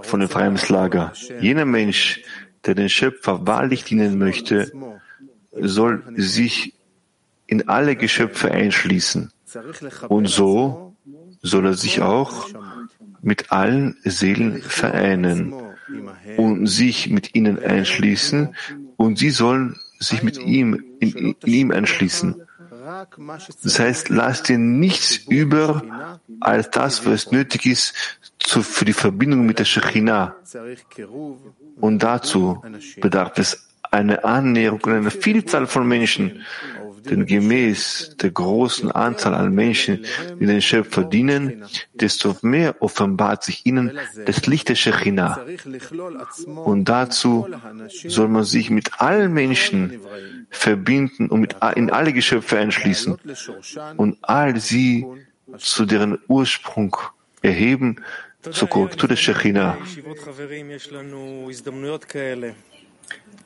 von 0.01 0.19
dem 0.19 0.29
Lager. 0.69 1.13
Jener 1.39 1.65
Mensch, 1.65 2.21
der 2.65 2.73
den 2.73 2.89
Schöpfer 2.89 3.45
wahrlich 3.45 3.83
dienen 3.83 4.17
möchte, 4.17 4.71
soll 5.51 6.03
sich 6.15 6.73
in 7.45 7.69
alle 7.69 7.95
Geschöpfe 7.95 8.51
einschließen. 8.51 9.31
Und 10.07 10.27
so 10.27 10.95
soll 11.43 11.67
er 11.67 11.75
sich 11.75 12.01
auch 12.01 12.47
mit 13.21 13.51
allen 13.51 13.97
Seelen 14.03 14.61
vereinen 14.61 15.53
und 16.37 16.65
sich 16.65 17.11
mit 17.11 17.35
ihnen 17.35 17.59
einschließen 17.59 18.55
und 18.97 19.19
sie 19.19 19.29
sollen 19.29 19.79
sich 19.99 20.23
mit 20.23 20.39
ihm, 20.39 20.83
in, 20.99 21.35
in 21.43 21.53
ihm 21.53 21.71
einschließen. 21.71 22.44
Das 23.63 23.79
heißt, 23.79 24.09
lass 24.09 24.43
dir 24.43 24.57
nichts 24.57 25.17
über 25.27 25.83
als 26.39 26.69
das, 26.71 27.05
was 27.05 27.31
nötig 27.31 27.65
ist 27.65 27.93
für 28.39 28.85
die 28.85 28.93
Verbindung 28.93 29.45
mit 29.45 29.59
der 29.59 29.65
Shekhinah. 29.65 30.35
Und 31.81 32.03
dazu 32.03 32.63
bedarf 33.01 33.37
es 33.37 33.67
eine 33.91 34.23
Annäherung 34.23 34.81
und 34.81 34.93
eine 34.93 35.11
Vielzahl 35.11 35.67
von 35.67 35.87
Menschen, 35.87 36.43
denn 37.05 37.25
gemäß 37.25 38.15
der 38.21 38.31
großen 38.31 38.91
Anzahl 38.91 39.33
an 39.33 39.53
Menschen, 39.53 40.05
die 40.39 40.45
den 40.45 40.61
Schöpfer 40.61 41.03
dienen, 41.03 41.63
desto 41.93 42.35
mehr 42.41 42.81
offenbart 42.81 43.43
sich 43.43 43.65
ihnen 43.65 43.97
das 44.25 44.45
Licht 44.47 44.69
der 44.69 44.75
Shekhinah. 44.75 45.39
Und 46.45 46.85
dazu 46.85 47.47
soll 48.07 48.27
man 48.27 48.43
sich 48.43 48.69
mit 48.69 49.01
allen 49.01 49.33
Menschen 49.33 49.99
verbinden 50.49 51.27
und 51.29 51.41
mit, 51.41 51.55
in 51.75 51.89
alle 51.89 52.13
Geschöpfe 52.13 52.57
einschließen 52.57 53.17
und 53.97 54.17
all 54.21 54.59
sie 54.59 55.05
zu 55.57 55.85
deren 55.85 56.17
Ursprung 56.27 56.95
erheben, 57.41 57.97
zur 58.51 58.69
Korrektur 58.69 59.09
der 59.09 59.15
Shekhinah. 59.15 59.77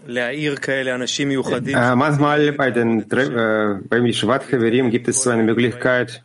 Äh, 0.07 1.95
manchmal 1.95 2.51
bei 2.53 2.71
den 2.71 3.01
äh, 3.11 3.79
beim 3.89 4.05
Yeshivat 4.05 4.51
Haverim 4.51 4.89
gibt 4.89 5.07
es 5.07 5.23
so 5.23 5.29
eine 5.29 5.43
Möglichkeit, 5.43 6.23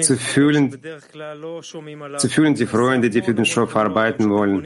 zu 0.00 0.16
fühlen, 0.16 0.80
zu 2.18 2.28
fühlen 2.28 2.54
die 2.54 2.66
Freunde, 2.66 3.10
die 3.10 3.22
für 3.22 3.34
den 3.34 3.44
Schopf 3.44 3.76
arbeiten 3.76 4.28
wollen. 4.28 4.62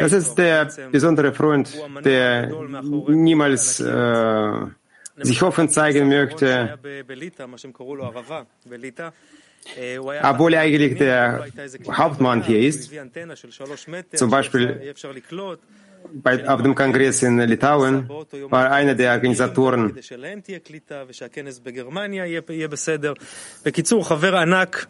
Das 0.00 0.12
ist 0.12 0.34
der 0.34 0.70
besondere 0.90 1.32
Freund, 1.34 1.68
der 2.04 2.46
niemals 3.08 3.80
äh, 3.80 4.52
sich 5.16 5.42
offen 5.42 5.68
zeigen 5.68 6.08
möchte, 6.08 6.78
obwohl 10.23 10.53
er 10.53 10.61
eigentlich 10.61 10.97
der 10.97 11.45
Hauptmann 11.89 12.43
hier 12.43 12.59
ist. 12.59 12.91
Zum 14.13 14.29
Beispiel 14.29 14.93
bei, 16.13 16.47
auf 16.47 16.61
dem 16.61 16.75
Kongress 16.75 17.23
in 17.23 17.39
Litauen 17.39 18.07
war 18.49 18.71
einer 18.71 18.95
der 18.95 19.13
Organisatoren. 19.13 19.93
בקיצור, 23.65 24.07
חבר 24.07 24.37
ענק 24.37 24.85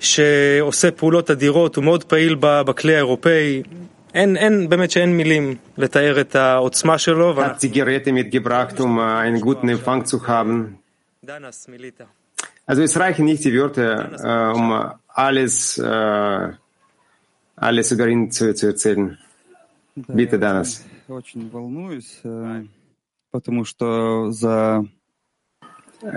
שעושה 0.00 0.90
פעולות 0.90 1.30
אדירות, 1.30 1.76
הוא 1.76 1.84
מאוד 1.84 2.04
פעיל 2.04 2.36
בכלי 2.40 2.94
האירופאי. 2.94 3.62
אין, 4.14 4.36
אין, 4.36 4.68
באמת 4.68 4.90
שאין 4.90 5.16
מילים 5.16 5.54
לתאר 5.78 6.20
את 6.20 6.36
העוצמה 6.36 6.98
שלו. 6.98 7.34
Hat 7.44 7.62
die 7.62 7.70
Geräte 7.70 8.12
mitgebracht, 8.12 8.80
um 8.80 8.98
einen 8.98 9.40
guten 9.40 9.68
Empfang 9.68 10.04
zu 10.04 10.26
haben. 10.28 10.76
דנס 11.24 11.68
מליטא. 11.68 12.04
Also 12.65 12.81
es 12.81 12.97
reichen 12.97 13.25
nicht 13.25 13.43
die 13.43 13.53
Wörter, 13.53 14.51
äh, 14.51 14.57
um 14.57 14.91
alles, 15.07 15.77
äh, 15.77 16.49
alles 17.55 17.91
über 17.91 18.07
ihn 18.07 18.31
zu, 18.31 18.53
zu 18.55 18.67
erzählen. 18.67 19.17
Bitte, 19.95 20.39
Danas. 20.39 20.85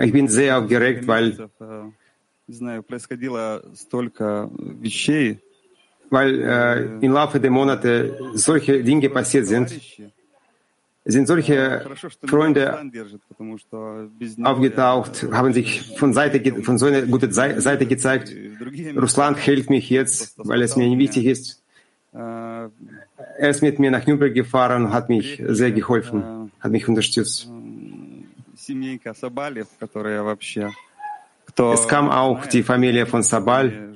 Ich 0.01 0.11
bin 0.11 0.27
sehr 0.27 0.57
aufgeregt, 0.57 1.07
weil 1.07 1.49
weil 6.09 6.41
äh, 6.41 7.05
im 7.05 7.11
Laufe 7.11 7.39
der 7.39 7.51
Monate 7.51 8.17
solche 8.33 8.83
Dinge 8.83 9.09
passiert 9.09 9.47
sind 9.47 9.69
sind 11.07 11.27
solche 11.27 11.85
Freunde 12.25 12.77
aufgetaucht, 14.43 15.25
haben 15.31 15.53
sich 15.53 15.97
von, 15.97 16.13
Seite, 16.13 16.63
von 16.63 16.77
so 16.77 16.87
einer 16.87 17.03
guten 17.03 17.31
Seite 17.31 17.85
gezeigt. 17.85 18.33
Russland 18.95 19.37
hält 19.37 19.69
mich 19.69 19.89
jetzt, 19.89 20.35
weil 20.37 20.61
es 20.61 20.75
mir 20.75 20.97
wichtig 20.97 21.25
ist. 21.25 21.63
Er 22.13 22.69
ist 23.39 23.61
mit 23.61 23.79
mir 23.79 23.91
nach 23.91 24.05
Nürnberg 24.05 24.33
gefahren 24.33 24.85
und 24.85 24.93
hat 24.93 25.09
mich 25.09 25.41
sehr 25.47 25.71
geholfen, 25.71 26.51
hat 26.59 26.71
mich 26.71 26.87
unterstützt. 26.87 27.49
Es 31.57 31.87
kam 31.87 32.09
auch 32.09 32.45
die 32.47 32.63
Familie 32.63 33.05
von 33.05 33.23
Sabal, 33.23 33.93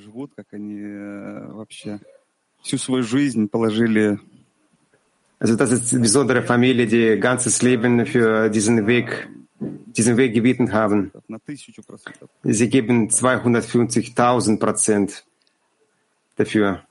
also 5.41 5.55
das 5.55 5.71
ist 5.71 5.91
eine 5.91 6.03
besondere 6.03 6.43
Familie, 6.43 6.85
die 6.85 7.19
ganzes 7.19 7.63
Leben 7.63 8.05
für 8.05 8.47
diesen 8.47 8.85
Weg, 8.85 9.27
diesen 9.59 10.15
Weg 10.15 10.35
gebeten 10.35 10.71
haben. 10.71 11.11
Sie 12.43 12.69
geben 12.69 13.09
250.000 13.09 14.59
Prozent 14.59 15.25
dafür. 16.35 16.83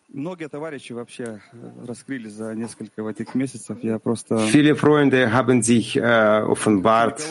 Viele 4.49 4.75
Freunde 4.75 5.33
haben 5.33 5.63
sich 5.63 5.97
äh, 5.97 6.43
offenbart 6.43 7.23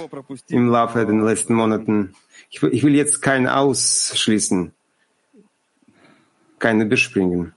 im 0.47 0.69
Laufe 0.69 1.05
der 1.05 1.15
letzten 1.15 1.53
Monaten. 1.53 2.15
Ich, 2.49 2.63
ich 2.63 2.81
will 2.81 2.95
jetzt 2.95 3.21
keinen 3.21 3.47
ausschließen, 3.47 4.71
keinen 6.59 6.87
bespringen. 6.87 7.53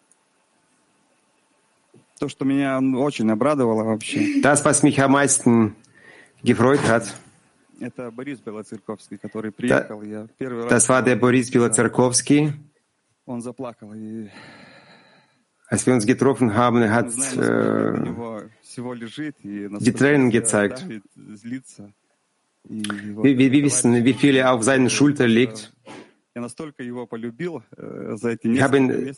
То, 2.22 2.28
что 2.28 2.44
меня 2.44 2.78
очень 2.78 3.28
обрадовало 3.32 3.82
вообще, 3.82 4.40
Das, 4.40 4.64
was 4.64 4.84
mich 4.84 5.00
am 5.00 5.10
meisten 5.10 5.74
gefreut 6.44 6.86
hat, 6.86 7.12
это 7.80 8.12
Борис 8.12 8.38
Белоцерковский, 8.38 9.18
который 9.18 9.50
приехал. 9.50 10.02
Я 10.02 10.28
первый 10.38 10.62
раз 10.62 10.72
das 10.72 10.88
war 10.88 11.02
der 11.02 11.16
Boris 11.16 11.50
Bilozerkowski. 11.50 12.52
он 13.26 13.42
заплакал. 13.42 13.92
И 13.92 14.30
Als 15.68 15.84
wir 15.84 15.94
uns 15.94 16.06
getroffen 16.06 16.54
haben, 16.54 16.82
er 16.82 16.92
hat 16.92 17.10
знаем, 17.10 18.16
äh, 18.28 18.42
die 19.80 19.92
Tränen 19.92 20.30
gezeigt. 20.30 20.86
Wir, 22.68 23.38
wir, 23.38 23.52
wissen, 23.64 24.04
wie 24.04 24.14
viel 24.14 24.36
er 24.36 24.52
auf 24.52 24.62
seinen 24.62 24.90
Schultern 24.90 25.30
liegt. 25.30 25.72
Ich 26.34 26.40
habe 28.62 28.76
ihn. 28.76 29.12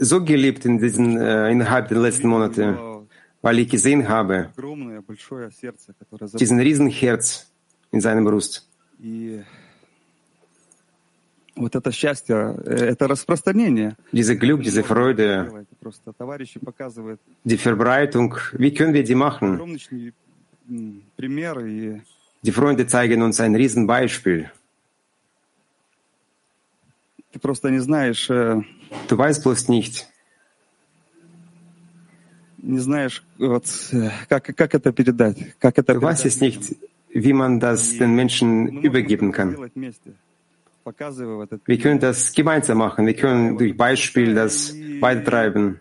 so 0.00 0.24
geliebt 0.24 0.64
in 0.64 0.78
diesen, 0.78 1.16
äh, 1.16 1.50
innerhalb 1.50 1.88
der 1.88 1.98
letzten 1.98 2.28
Monate, 2.28 2.62
Его 2.62 3.06
weil 3.42 3.58
ich 3.58 3.68
gesehen 3.68 4.08
habe, 4.08 4.50
огромное, 4.56 5.00
большое 5.02 5.50
сердце, 5.50 5.92
которое 5.98 6.26
за- 6.28 6.38
diesen 6.38 6.58
Riesenherz 6.58 7.46
in 7.92 8.00
seiner 8.00 8.22
Brust. 8.22 8.66
И 9.00 9.42
вот 11.56 11.74
это 11.76 11.92
счастье, 11.92 12.56
э, 12.64 12.86
это 12.92 13.06
распространение. 13.06 13.96
Diese 14.12 14.34
Glück, 14.36 14.62
diese 14.62 14.82
Freude, 14.82 15.44
Делать. 15.50 15.68
Просто 15.80 16.12
товарищи 16.14 16.58
показывают 16.58 17.20
die 17.44 17.58
Verbreitung, 17.58 18.34
wie 18.54 18.72
können 18.72 18.94
wir 18.94 19.04
die 19.04 19.14
machen? 19.14 19.54
огромный 19.56 20.12
м, 20.68 21.02
пример, 21.16 21.60
и 21.60 22.00
Die 22.42 22.50
Freunde 22.52 22.86
zeigen 22.86 23.20
uns 23.22 23.38
ein 23.40 23.54
Riesenbeispiel. 23.54 24.50
ты 27.32 27.38
просто 27.40 27.68
не 27.70 27.78
знаешь, 27.80 28.30
э, 28.30 28.62
Du 29.07 29.17
weißt 29.17 29.43
bloß 29.43 29.69
nicht, 29.69 30.07
не 32.61 32.79
знаешь, 32.79 33.23
вот, 33.37 33.65
э, 33.91 34.09
как, 34.27 34.55
как 34.55 34.75
это 34.75 34.91
передать, 34.91 35.37
как 35.59 35.77
это 35.77 35.93
du 35.93 36.01
weißt 36.01 36.25
es 36.25 36.41
nicht, 36.41 36.75
wie 37.09 37.33
man 37.33 37.59
das 37.59 37.97
den 37.97 38.15
Menschen 38.15 38.81
übergeben 38.81 39.31
kann. 39.31 39.57
Wir 41.65 41.77
können 41.77 41.99
das 41.99 42.33
gemeinsam 42.33 42.77
machen. 42.79 43.05
Wir 43.05 43.13
können 43.13 43.57
durch 43.57 43.75
Beispiel 43.77 44.33
das 44.33 44.75
weitertreiben. 44.99 45.79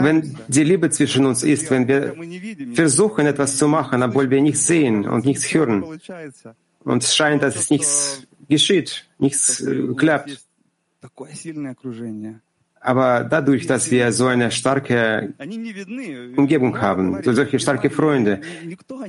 Wenn 0.00 0.36
die 0.48 0.64
Liebe 0.64 0.90
zwischen 0.90 1.26
uns 1.26 1.44
ist, 1.44 1.70
wenn 1.70 1.86
wir 1.86 2.16
versuchen, 2.74 3.26
etwas 3.26 3.56
zu 3.56 3.68
machen, 3.68 4.02
obwohl 4.02 4.28
wir 4.28 4.42
nichts 4.42 4.66
sehen 4.66 5.06
und 5.08 5.24
nichts 5.24 5.54
hören, 5.54 5.84
und 6.84 7.02
es 7.02 7.14
scheint, 7.14 7.42
dass 7.42 7.56
es 7.56 7.70
nichts 7.70 8.26
geschieht, 8.48 9.06
nichts 9.18 9.60
äh, 9.60 9.94
klappt. 9.96 10.30
Э, 10.30 10.36
aber 12.80 13.24
dadurch, 13.24 13.66
dass 13.66 13.90
wir 13.90 14.12
so 14.12 14.26
eine 14.26 14.50
starke 14.50 15.32
Umgebung 16.36 16.78
haben, 16.80 17.22
so 17.22 17.32
solche 17.32 17.58
starke 17.58 17.88
Freunde, 17.88 18.40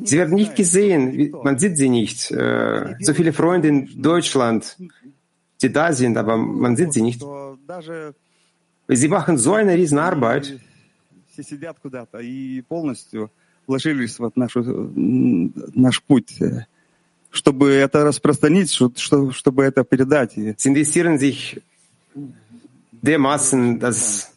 sie 0.03 0.17
werden 0.17 0.35
nicht 0.35 0.55
gesehen, 0.55 1.31
man 1.43 1.59
sieht 1.59 1.77
sie 1.77 1.89
nicht. 1.89 2.31
Äh, 2.31 2.95
so 3.01 3.13
viele 3.13 3.33
Freunde 3.33 3.67
in 3.67 4.01
Deutschland, 4.01 4.77
die 5.61 5.71
da 5.71 5.91
sind, 5.91 6.15
aber 6.17 6.37
man 6.37 6.77
sieht 6.77 6.93
sie 6.93 7.01
nicht. 7.01 7.21
Sie 8.87 9.07
machen 9.09 9.37
so 9.37 9.53
eine 9.55 9.73
Riesenarbeit. 9.73 10.47
Arbeit. 10.47 10.59
Чтобы 17.35 17.71
это 17.73 18.03
распространить, 18.03 18.71
что- 18.71 18.91
что- 18.95 19.31
чтобы 19.31 19.63
это 19.63 19.83
передать. 19.83 20.33
Sie 20.57 20.69
investieren 20.69 21.17
sich 21.17 21.61
dermaßen, 23.01 23.79
dass 23.79 24.31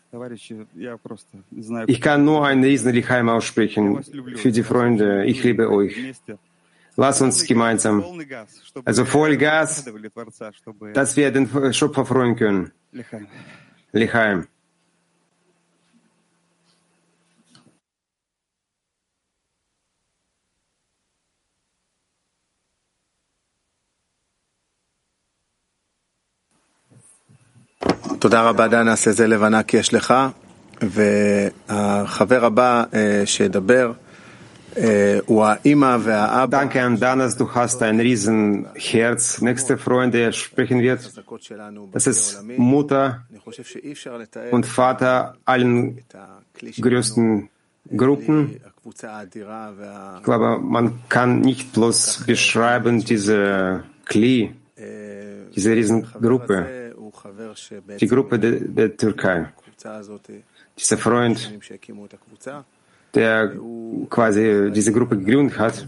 Ich 1.87 2.01
kann 2.01 2.25
nur 2.25 2.47
ein 2.47 2.63
riesen 2.65 2.93
Lichaim 2.93 3.29
aussprechen 3.29 4.03
für 4.37 4.51
die 4.51 4.63
Freunde. 4.63 5.25
Ich 5.27 5.43
liebe 5.45 5.71
euch. 5.71 5.95
Lass 6.97 7.21
uns 7.21 7.45
gemeinsam, 7.47 8.03
also 8.85 9.05
Vollgas, 9.05 9.85
dass 10.95 11.17
wir 11.17 11.31
den 11.31 11.73
Schöpfer 11.73 12.05
freuen 12.07 12.35
können. 12.37 12.73
Lichaim. 13.93 14.47
תודה 28.20 28.42
רבה, 28.42 28.68
דן, 28.68 28.86
נעשה 28.86 29.12
זה 29.12 29.28
לבנה 29.28 29.64
כי 29.64 29.78
יש 29.78 29.94
לך. 29.94 30.14
והחבר 30.82 32.46
הבא 32.46 32.84
שידבר 33.26 33.92
הוא 35.26 35.46
האימא 35.46 35.98
והאבא. 36.02 36.62
Danke 36.62 36.82
an 36.82 37.00
Danas, 37.00 37.38
du 37.38 37.54
hast 37.54 37.82
ein 37.84 38.00
Riesenherz. 38.00 39.42
Nächster 39.42 39.78
Freund, 39.78 40.14
der 40.14 40.32
sprechen 40.32 40.82
wird, 40.82 41.02
das 41.94 42.08
ist 42.08 42.44
Mutter 42.58 43.22
und 44.52 44.66
Vater 44.66 45.36
allen 45.46 46.00
größten 46.82 47.50
Gruppen. 47.96 48.60
Ich 48.86 50.24
glaube, 50.24 50.60
man 50.60 50.86
kann 51.08 51.40
nicht 51.40 51.74
bloß 51.74 52.24
beschreiben 52.26 53.06
diese 53.06 53.84
Kli, 54.06 54.54
diese 55.56 55.72
Riesengruppe, 55.76 56.87
die 58.01 58.07
Gruppe 58.07 58.39
der, 58.39 58.53
der 58.61 58.97
Türkei. 58.97 59.49
Dieser 60.79 60.99
Freund, 60.99 61.53
der 63.15 63.53
quasi 64.11 64.71
diese 64.73 64.93
Gruppe 64.93 65.19
gegründet 65.19 65.59
hat, 65.59 65.87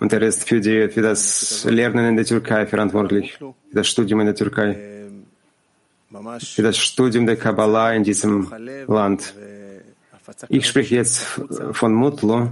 und 0.00 0.12
er 0.12 0.22
ist 0.22 0.48
für, 0.48 0.60
die, 0.60 0.88
für 0.88 1.02
das 1.02 1.64
Lernen 1.64 2.06
in 2.06 2.16
der 2.16 2.24
Türkei 2.24 2.66
verantwortlich, 2.66 3.38
für 3.38 3.54
das 3.72 3.86
Studium 3.86 4.20
in 4.20 4.26
der 4.26 4.34
Türkei, 4.34 4.76
für 6.40 6.62
das 6.62 6.76
Studium 6.76 7.26
der 7.26 7.36
Kabbalah 7.36 7.92
in 7.92 8.02
diesem 8.02 8.52
Land. 8.88 9.34
Ich 10.48 10.66
spreche 10.66 10.96
jetzt 10.96 11.24
von 11.72 11.94
Mutlu 11.94 12.48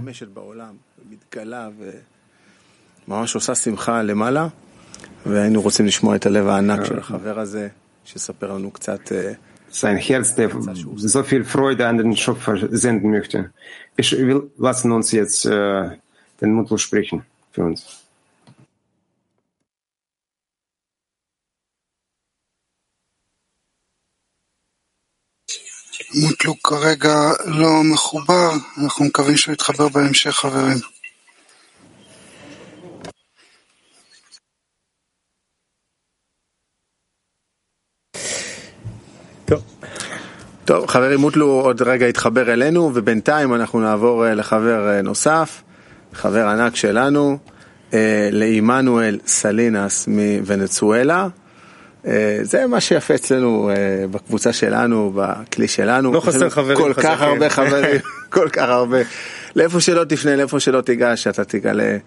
ממש 5.26 5.26
עושה 5.26 5.26
שמחה 5.26 5.26
למעלה, 5.26 5.40
והיינו 5.40 5.62
רוצים 5.62 5.86
לשמוע 5.86 6.16
את 6.16 6.26
הלב 6.26 6.48
הענק 6.48 6.84
של 6.84 6.98
החבר 6.98 7.40
הזה, 7.40 7.68
שיספר 8.04 8.52
לנו 8.52 8.70
קצת... 8.70 9.12
sein 9.82 9.96
Herz, 9.96 10.36
der 10.36 10.50
so 11.14 11.22
viel 11.24 11.44
Freude 11.44 11.88
an 11.88 11.98
den 11.98 12.16
Schöpfer 12.16 12.56
senden 12.70 13.10
möchte. 13.10 13.52
Ich 13.96 14.12
will, 14.12 14.50
lassen 14.56 14.92
uns 14.92 15.10
jetzt 15.10 15.44
äh, 15.46 15.90
den 16.40 16.52
Mutlu 16.52 16.78
sprechen 16.78 17.24
für 17.52 17.64
uns. 17.64 18.04
מוטלו 26.14 26.62
כרגע 26.62 27.30
לא 27.44 27.82
מחובר, 27.92 28.50
אנחנו 28.78 29.04
מקווים 29.04 29.36
שהוא 29.36 29.52
יתחבר 29.52 29.88
בהמשך, 29.88 30.30
חברים. 30.30 30.78
טוב, 40.69 40.87
חברים, 40.87 41.19
מוטלו 41.19 41.45
עוד 41.45 41.81
רגע 41.81 42.07
יתחבר 42.07 42.53
אלינו, 42.53 42.91
ובינתיים 42.93 43.53
אנחנו 43.53 43.79
נעבור 43.79 44.25
לחבר 44.35 45.01
נוסף, 45.03 45.61
חבר 46.13 46.47
ענק 46.47 46.75
שלנו, 46.75 47.37
לעמנואל 48.31 49.19
סלינס 49.27 50.07
מוונצואלה. 50.07 51.27
זה 52.41 52.67
מה 52.67 52.81
שיפה 52.81 53.15
אצלנו 53.15 53.71
בקבוצה 54.11 54.53
שלנו, 54.53 55.13
בכלי 55.15 55.67
שלנו. 55.67 56.13
לא 56.13 56.19
חסר 56.19 56.49
חברים 56.49 56.77
כל 56.77 56.93
כך 56.93 57.21
הרבה 57.21 57.49
חברים, 57.49 58.01
כל 58.29 58.49
כך 58.49 58.69
הרבה. 58.69 58.99
לאיפה 59.55 59.79
שלא 59.79 60.03
תפנה, 60.03 60.35
לאיפה 60.35 60.59
שלא 60.59 60.81
תיגש, 60.81 61.27
אתה 61.27 61.45
תגלה 61.45 61.97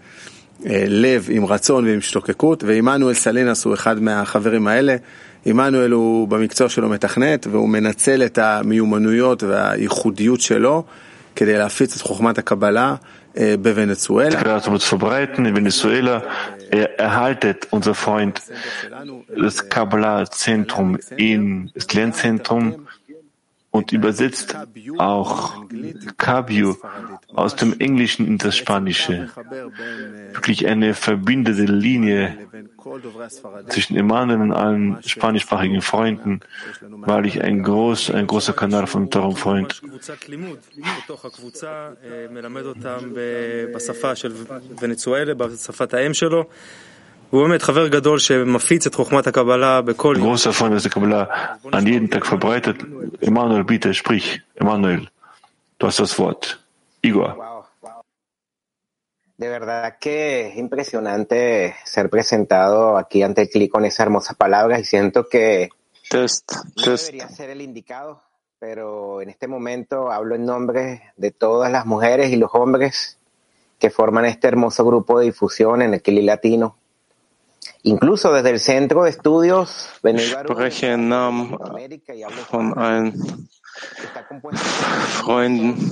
לב 0.87 1.27
עם 1.31 1.45
רצון 1.45 1.85
ועם 1.85 1.99
השתוקקות, 1.99 2.65
ועמנואל 2.65 3.15
סלינס 3.15 3.65
הוא 3.65 3.75
אחד 3.75 4.03
מהחברים 4.03 4.67
האלה. 4.67 4.97
עמנואל 5.45 5.91
הוא 5.91 6.29
במקצוע 6.29 6.69
שלו 6.69 6.89
מתכנת, 6.89 7.47
והוא 7.51 7.69
מנצל 7.69 8.23
את 8.23 8.39
המיומנויות 8.39 9.43
והייחודיות 9.43 10.41
שלו 10.41 10.85
כדי 11.37 11.59
להפיץ 11.59 11.97
את 11.97 12.03
חוכמת 12.03 12.39
הקבלה 12.39 12.95
בוונצואלה. 13.63 14.41
verbreiten 14.91 15.47
in 15.47 15.57
Venezuela. 15.57 16.23
Er 16.71 16.99
erhaltet, 16.99 17.69
unser 17.71 17.95
Freund, 17.95 18.43
das 19.45 19.69
Kabbalah-Zentrum 19.69 20.99
in 21.17 21.71
das 21.75 21.93
Lernzentrum 21.95 22.87
und 23.73 23.91
übersetzt 23.91 24.55
auch 24.99 25.65
Kabyu 26.19 26.77
aus 27.35 27.57
dem 27.57 27.81
Englischen 27.81 28.27
in 28.27 28.37
das 28.37 28.55
Spanische. 28.55 29.31
Wirklich 30.35 30.67
eine 30.67 30.93
verbindende 30.93 31.65
Linie 31.65 32.37
zwischen 33.69 33.97
Emanuel 33.97 34.43
und 34.43 34.53
allen 34.53 35.03
spanischsprachigen 35.03 35.81
Freunden, 35.81 36.41
weil 36.83 37.25
ich 37.25 37.43
ein, 37.43 37.63
groß, 37.63 38.11
ein 38.11 38.27
großer 38.27 38.53
Kanal 38.53 38.87
von 38.87 39.11
Torah 39.11 39.35
Freund. 39.35 39.81
Großer 50.21 50.53
Freund 50.53 50.75
des 50.75 50.91
Kabbalah, 50.91 51.59
an 51.71 51.87
jedem 51.87 52.11
Tag 52.11 52.27
verbreitet. 52.27 52.77
Emanuel, 53.23 53.65
bitte 53.65 53.95
sprich. 53.95 54.43
Emanuel, 54.55 55.09
du 55.79 55.87
hast 55.87 55.99
das 55.99 56.19
Wort. 56.19 56.63
Igor. 57.01 57.39
De 59.39 59.49
verdad 59.49 59.97
que 59.99 60.49
es 60.49 60.59
impresionante 60.59 61.75
ser 61.87 62.11
presentado 62.11 62.99
aquí 62.99 63.23
ante 63.23 63.41
el 63.41 63.49
clic 63.49 63.73
con 63.73 63.87
esas 63.87 64.01
hermosas 64.01 64.37
palabras 64.37 64.81
y 64.81 64.85
siento 64.85 65.27
que 65.27 65.71
test, 66.11 66.53
no 66.53 66.83
test. 66.85 67.07
debería 67.07 67.31
ser 67.31 67.49
el 67.49 67.63
indicado, 67.63 68.23
pero 68.59 69.23
en 69.23 69.31
este 69.31 69.49
momento 69.49 70.13
hablo 70.13 70.35
en 70.35 70.45
nombre 70.45 71.15
de 71.17 71.31
todas 71.31 71.73
las 71.73 71.87
mujeres 71.87 72.31
y 72.31 72.37
los 72.37 72.51
hombres 72.53 73.19
que 73.79 73.89
forman 73.89 74.27
este 74.27 74.49
hermoso 74.49 74.85
grupo 74.85 75.19
de 75.19 75.25
difusión 75.25 75.81
en 75.81 75.95
el 75.95 76.03
Kili 76.03 76.21
Latino 76.21 76.77
Incluso 77.85 78.33
desde 78.33 78.51
el 78.51 78.61
Centro 78.61 79.03
de 79.03 79.11
Estudios 79.11 79.89
spreche 79.99 80.93
im 80.93 81.09
Namen 81.09 81.59
von 82.49 82.79
allen 82.79 83.49
Freunden, 85.09 85.91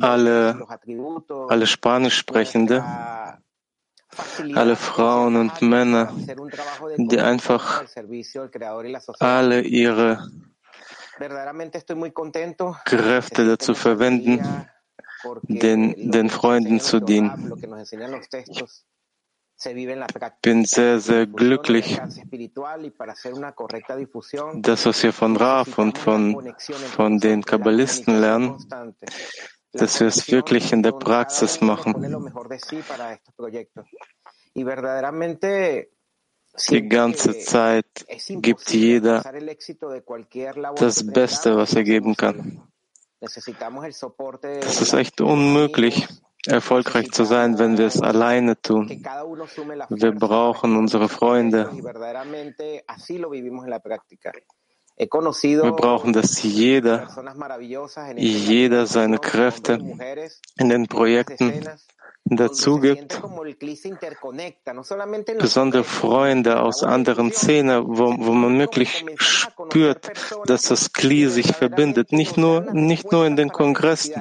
alle, 0.00 0.66
alle 1.48 1.66
Spanischsprechende, 1.66 2.84
alle 4.54 4.76
Frauen 4.76 5.36
und 5.36 5.62
Männer, 5.62 6.12
die 6.96 7.20
einfach 7.20 7.84
alle 9.18 9.62
ihre 9.62 10.30
Kräfte 12.84 13.46
dazu 13.46 13.74
verwenden, 13.74 14.68
den, 15.42 16.10
den 16.10 16.30
Freunden 16.30 16.80
zu 16.80 17.00
dienen. 17.00 17.52
Ich 19.58 20.40
bin 20.42 20.64
sehr, 20.66 21.00
sehr 21.00 21.26
glücklich, 21.26 21.98
das, 24.62 24.86
was 24.86 25.02
wir 25.02 25.12
von 25.14 25.36
Raf 25.36 25.78
und 25.78 25.96
von, 25.96 26.54
von 26.92 27.18
den 27.18 27.42
Kabbalisten 27.42 28.20
lernen, 28.20 28.58
dass 29.72 30.00
wir 30.00 30.08
es 30.08 30.30
wirklich 30.30 30.72
in 30.72 30.82
der 30.82 30.92
Praxis 30.92 31.62
machen. 31.62 31.94
Die 36.68 36.88
ganze 36.88 37.38
Zeit 37.38 38.06
gibt 38.28 38.70
jeder 38.72 39.22
das 40.76 41.06
Beste, 41.06 41.56
was 41.56 41.74
er 41.74 41.84
geben 41.84 42.16
kann. 42.16 42.62
Das 43.20 44.80
ist 44.80 44.92
echt 44.92 45.20
unmöglich, 45.20 46.06
erfolgreich 46.46 47.10
zu 47.12 47.24
sein, 47.24 47.58
wenn 47.58 47.78
wir 47.78 47.86
es 47.86 48.00
alleine 48.02 48.60
tun. 48.60 48.88
Wir 48.88 50.12
brauchen 50.12 50.76
unsere 50.76 51.08
Freunde. 51.08 51.70
Wir 54.98 55.72
brauchen, 55.72 56.12
dass 56.12 56.42
jeder, 56.42 57.06
jeder 58.16 58.86
seine 58.86 59.18
Kräfte 59.18 59.74
in 60.58 60.68
den 60.68 60.86
Projekten 60.86 61.68
dazu 62.26 62.80
gibt, 62.80 63.20
besondere 65.38 65.84
Freunde 65.84 66.60
aus 66.60 66.82
anderen 66.82 67.32
Szenen, 67.32 67.84
wo, 67.86 68.14
wo 68.18 68.32
man 68.32 68.58
wirklich 68.58 69.04
spürt, 69.18 70.10
dass 70.46 70.62
das 70.62 70.92
Kli 70.92 71.28
sich 71.28 71.52
verbindet, 71.52 72.12
nicht 72.12 72.36
nur, 72.36 72.72
nicht 72.72 73.12
nur 73.12 73.26
in 73.26 73.36
den 73.36 73.50
Kongressen. 73.50 74.14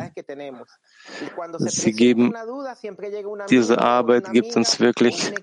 Sie 1.60 1.91
geben, 1.91 2.34
diese 3.50 3.80
Arbeit 3.80 4.32
gibt 4.32 4.56
uns 4.56 4.80
wirklich 4.80 5.34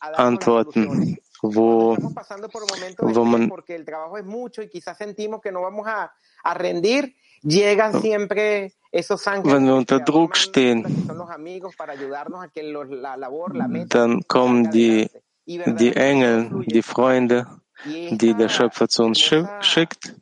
Antworten, 0.00 1.18
wo, 1.42 1.96
wo 2.98 3.24
man 3.24 3.52
wenn 9.44 9.66
wir 9.66 9.74
unter 9.74 10.00
Druck 10.00 10.36
stehen, 10.36 10.84
dann 13.88 14.22
kommen 14.28 14.70
die, 14.70 15.08
die 15.46 15.96
Engel, 15.96 16.64
die 16.66 16.82
Freunde, 16.82 17.46
die 17.84 18.34
der 18.34 18.48
Schöpfer 18.48 18.88
zu 18.88 19.04
uns 19.04 19.20
schickt. 19.20 20.14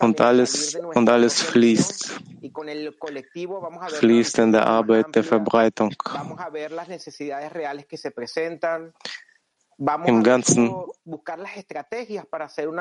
und 0.00 0.20
alles, 0.20 0.74
und 0.74 1.08
alles 1.08 1.42
fließt, 1.42 2.20
fließt 3.98 4.38
in 4.38 4.52
der 4.52 4.66
Arbeit 4.66 5.14
der 5.14 5.24
Verbreitung. 5.24 5.94
Im 10.06 10.22
Ganzen 10.22 10.72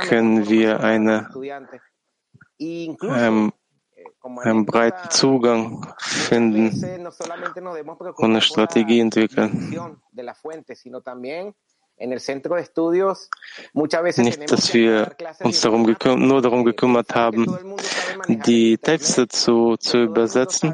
können 0.07 0.47
wir 0.47 0.79
eine, 0.79 1.29
ähm, 2.59 3.51
einen 4.23 4.65
breiten 4.65 5.09
Zugang 5.09 5.93
finden 5.99 6.69
und 8.15 8.23
eine 8.23 8.41
Strategie 8.41 8.99
entwickeln. 8.99 9.75
Nicht, 14.17 14.51
dass 14.51 14.73
wir 14.73 15.15
uns 15.41 15.61
darum 15.61 15.85
gekümmert, 15.85 16.19
nur 16.19 16.41
darum 16.41 16.65
gekümmert 16.65 17.13
haben, 17.13 17.45
die 18.27 18.77
Texte 18.77 19.27
zu, 19.27 19.77
zu 19.77 20.03
übersetzen. 20.03 20.73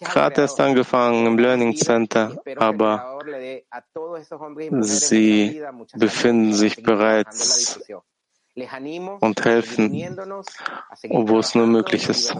gerade 0.00 0.40
erst 0.42 0.60
angefangen 0.60 1.26
im 1.26 1.38
Learning 1.38 1.76
Center, 1.76 2.42
aber 2.56 3.20
sie 4.82 5.62
befinden 5.94 6.52
sich 6.52 6.82
bereits 6.82 7.80
und 9.20 9.44
helfen, 9.44 9.92
wo 11.08 11.38
es 11.38 11.54
nur 11.54 11.66
möglich 11.66 12.08
ist. 12.08 12.34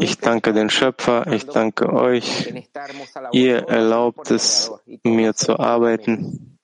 Ich 0.00 0.18
danke 0.18 0.52
den 0.52 0.70
Schöpfer, 0.70 1.26
ich 1.26 1.46
danke 1.46 1.92
euch. 1.92 2.52
Ihr 3.32 3.68
erlaubt 3.68 4.30
es 4.30 4.72
mir 5.04 5.34
zu 5.34 5.58
arbeiten. 5.58 6.58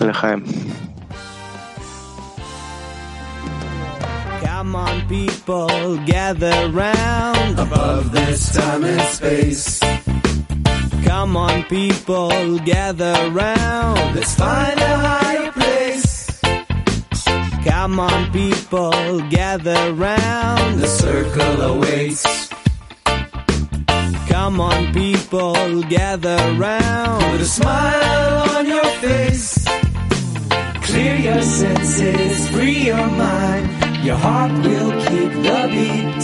L'chaim. 0.00 0.44
Come 4.42 4.74
on, 4.76 5.08
people, 5.08 5.96
gather 6.04 6.68
round 6.70 7.58
above 7.58 8.12
this 8.12 8.52
time 8.54 8.84
and 8.84 9.00
space. 9.02 9.80
Come 11.04 11.36
on, 11.36 11.62
people, 11.64 12.58
gather 12.58 13.30
round. 13.30 14.14
Let's 14.14 14.34
find 14.34 14.78
a 14.78 14.96
higher 14.96 15.52
place. 15.52 16.40
Come 17.64 18.00
on, 18.00 18.32
people, 18.32 19.20
gather 19.30 19.92
round. 19.92 20.80
The 20.80 20.88
circle 20.88 21.62
awaits. 21.62 22.50
Come 24.28 24.60
on, 24.60 24.92
people, 24.92 25.82
gather 25.84 26.36
round. 26.58 27.22
Put 27.24 27.40
a 27.40 27.44
smile 27.44 28.56
on 28.56 28.66
your 28.66 28.84
face. 29.00 29.55
Clear 30.96 31.16
your 31.16 31.42
senses, 31.42 32.48
free 32.48 32.86
your 32.86 33.06
mind. 33.06 33.66
Your 34.02 34.16
heart 34.16 34.50
will 34.64 34.92
keep 35.08 35.30
the 35.46 35.60
beat. 35.74 36.22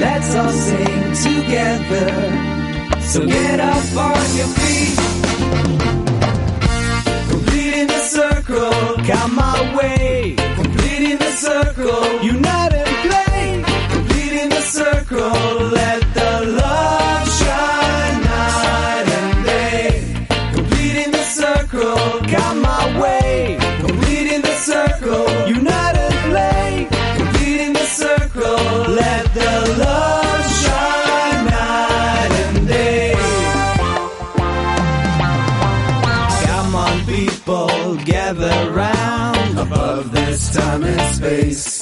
Let's 0.00 0.34
all 0.34 0.50
sing 0.50 1.04
together. 1.28 2.08
So 3.02 3.26
get 3.26 3.60
up 3.60 3.96
on 4.08 4.26
your 4.40 4.50
feet. 4.56 4.98
Completing 7.28 7.88
the 7.88 8.02
circle, 8.16 9.04
come 9.08 9.34
my 9.34 9.76
way. 9.76 10.36
Completing 10.56 11.18
the 11.18 11.32
circle, 11.32 12.22
unite 12.22 12.44
and 12.44 12.53
space. 41.24 41.80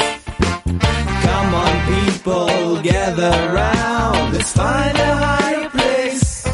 Come 1.27 1.55
on, 1.55 1.75
people, 1.93 2.81
gather 2.83 3.35
round. 3.53 4.35
Let's 4.35 4.53
find 4.53 4.97
a 4.97 5.13
higher 5.27 5.69
place. 5.71 6.45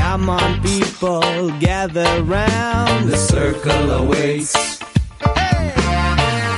Come 0.00 0.28
on, 0.28 0.50
people, 0.62 1.50
gather 1.60 2.12
round. 2.24 3.08
The 3.08 3.16
circle 3.16 3.86
awaits. 4.02 4.54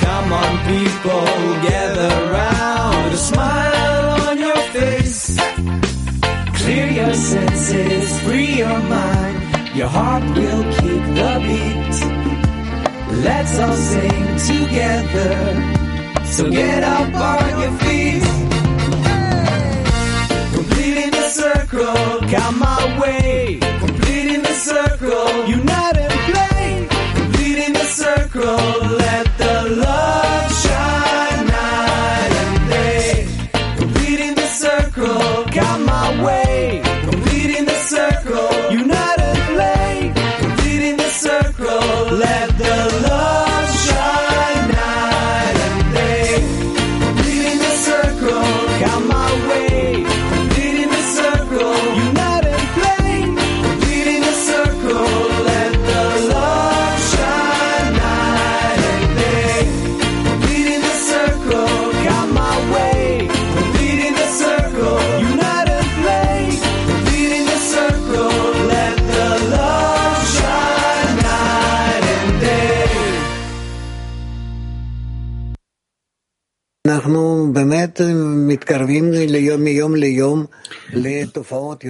Come 0.06 0.28
on, 0.42 0.52
people, 0.72 1.28
gather 1.70 2.14
round. 2.38 3.12
A 3.12 3.20
smile 3.30 4.06
on 4.28 4.38
your 4.38 4.62
face. 4.76 5.36
Clear 6.60 6.88
your 7.00 7.14
senses, 7.14 8.08
free 8.22 8.52
your 8.62 8.80
mind. 8.96 9.36
Your 9.76 9.88
heart 9.88 10.24
will 10.36 10.64
keep 10.78 11.02
the 11.18 11.32
beat. 11.46 12.35
Let's 13.24 13.58
all 13.58 13.72
sing 13.72 14.26
together. 14.50 15.32
So 16.24 16.50
get 16.50 16.84
up 16.84 17.14
on 17.14 17.60
your 17.60 17.72
feet. 17.78 18.22
Completing 20.54 21.10
the 21.10 21.28
circle, 21.28 22.20
come 22.30 22.58
my 22.58 23.00
way. 23.00 23.58
Completing 23.78 24.42
the 24.42 24.54
circle, 24.54 25.46
unite 25.46 25.96
and 25.96 26.12
play. 26.30 26.88
Completing 27.14 27.72
the 27.72 27.86
circle, 28.02 28.56
let 29.02 29.26
the 29.38 29.54
love 29.84 30.52
shine 30.62 31.46
night 31.46 32.32
and 32.42 32.70
day. 32.70 33.26
Completing 33.78 34.34
the 34.34 34.46
circle, 34.46 35.44
come 35.52 35.86
my 35.86 36.24
way. 36.24 36.45
Let 42.10 42.48
the 42.58 43.08
love 43.08 43.65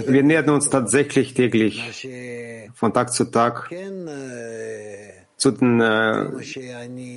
Wir 0.06 0.22
nähern 0.22 0.50
uns 0.50 0.70
tatsächlich 0.70 1.34
täglich, 1.34 2.08
von 2.74 2.92
Tag 2.92 3.12
zu 3.12 3.24
Tag, 3.24 3.70
zu 5.36 5.50
den 5.50 5.80
äh, 5.80 6.26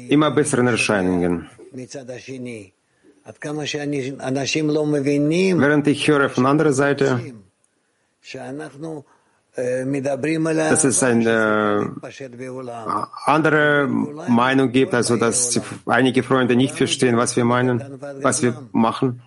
immer 0.09 0.31
besseren 0.31 0.67
Erscheinungen. 0.67 1.49
Während 5.61 5.87
ich 5.87 6.07
höre 6.07 6.29
von 6.29 6.45
anderer 6.45 6.73
Seite, 6.73 7.19
dass 9.55 10.83
es 10.83 11.03
eine 11.03 11.95
andere 13.25 13.87
Meinung 13.87 14.71
gibt, 14.71 14.93
also 14.93 15.17
dass 15.17 15.59
einige 15.85 16.23
Freunde 16.23 16.55
nicht 16.55 16.75
verstehen, 16.75 17.17
was 17.17 17.35
wir 17.35 17.45
meinen, 17.45 17.83
was 18.21 18.41
wir 18.41 18.53
machen. 18.71 19.21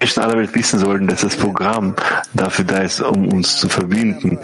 Menschen 0.00 0.22
aller 0.22 0.36
Welt 0.36 0.54
wissen 0.54 0.78
sollten, 0.78 1.06
dass 1.06 1.22
das 1.22 1.36
Programm 1.36 1.96
dafür 2.34 2.66
da 2.66 2.82
ist, 2.82 3.00
um 3.00 3.32
uns 3.32 3.56
zu 3.56 3.70
verbinden, 3.70 4.38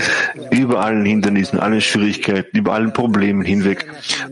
über 0.51 0.83
allen 0.83 1.05
Hindernissen, 1.05 1.61
allen 1.61 1.83
Schwierigkeiten, 1.83 2.57
über 2.57 2.73
allen 2.73 2.95
Problemen 2.95 3.43
hinweg. 3.43 3.85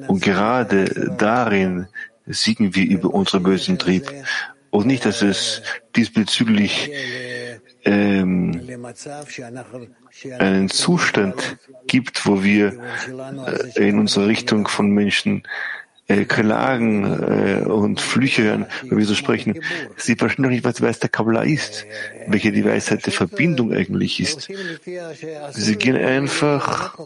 Und 0.07 0.23
gerade 0.23 1.15
darin 1.19 1.89
siegen 2.25 2.75
wir 2.75 2.89
über 2.89 3.13
unseren 3.13 3.43
bösen 3.43 3.79
Trieb. 3.79 4.11
Und 4.71 4.87
nicht, 4.87 5.05
dass 5.05 5.21
es 5.21 5.61
diesbezüglich 5.95 6.91
ähm, 7.89 8.61
einen 10.39 10.69
Zustand 10.69 11.59
gibt, 11.87 12.27
wo 12.27 12.43
wir 12.43 12.79
äh, 13.77 13.89
in 13.89 13.99
unserer 13.99 14.27
Richtung 14.27 14.69
von 14.69 14.91
Menschen 14.91 15.43
äh, 16.09 16.25
Klagen 16.25 17.05
äh, 17.05 17.65
und 17.67 18.01
Flüche 18.01 18.43
hören, 18.43 18.67
wenn 18.85 18.99
wir 18.99 19.05
so 19.05 19.15
sprechen. 19.15 19.61
Sie 19.97 20.17
verstehen 20.17 20.43
doch 20.43 20.51
nicht, 20.51 20.65
was 20.65 20.75
die 20.77 20.83
Weisheit 20.83 21.03
der 21.03 21.11
Kabbalah 21.11 21.43
ist, 21.43 21.87
welche 22.27 22.51
die 22.51 22.65
Weisheit 22.65 23.05
der 23.05 23.13
Verbindung 23.13 23.73
eigentlich 23.73 24.19
ist. 24.21 24.49
Sie 25.53 25.77
gehen 25.77 25.97
einfach 25.97 26.99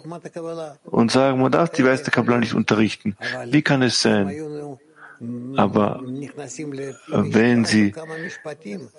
und 0.84 1.10
sagen, 1.10 1.40
man 1.40 1.50
darf 1.52 1.70
die 1.70 1.84
Weisheit 1.84 2.06
der 2.06 2.12
Kabbalah 2.12 2.38
nicht 2.38 2.54
unterrichten. 2.54 3.16
Wie 3.46 3.62
kann 3.62 3.82
es 3.82 4.00
sein? 4.02 4.28
Aber 5.56 6.02
wenn 7.08 7.64
Sie 7.64 7.94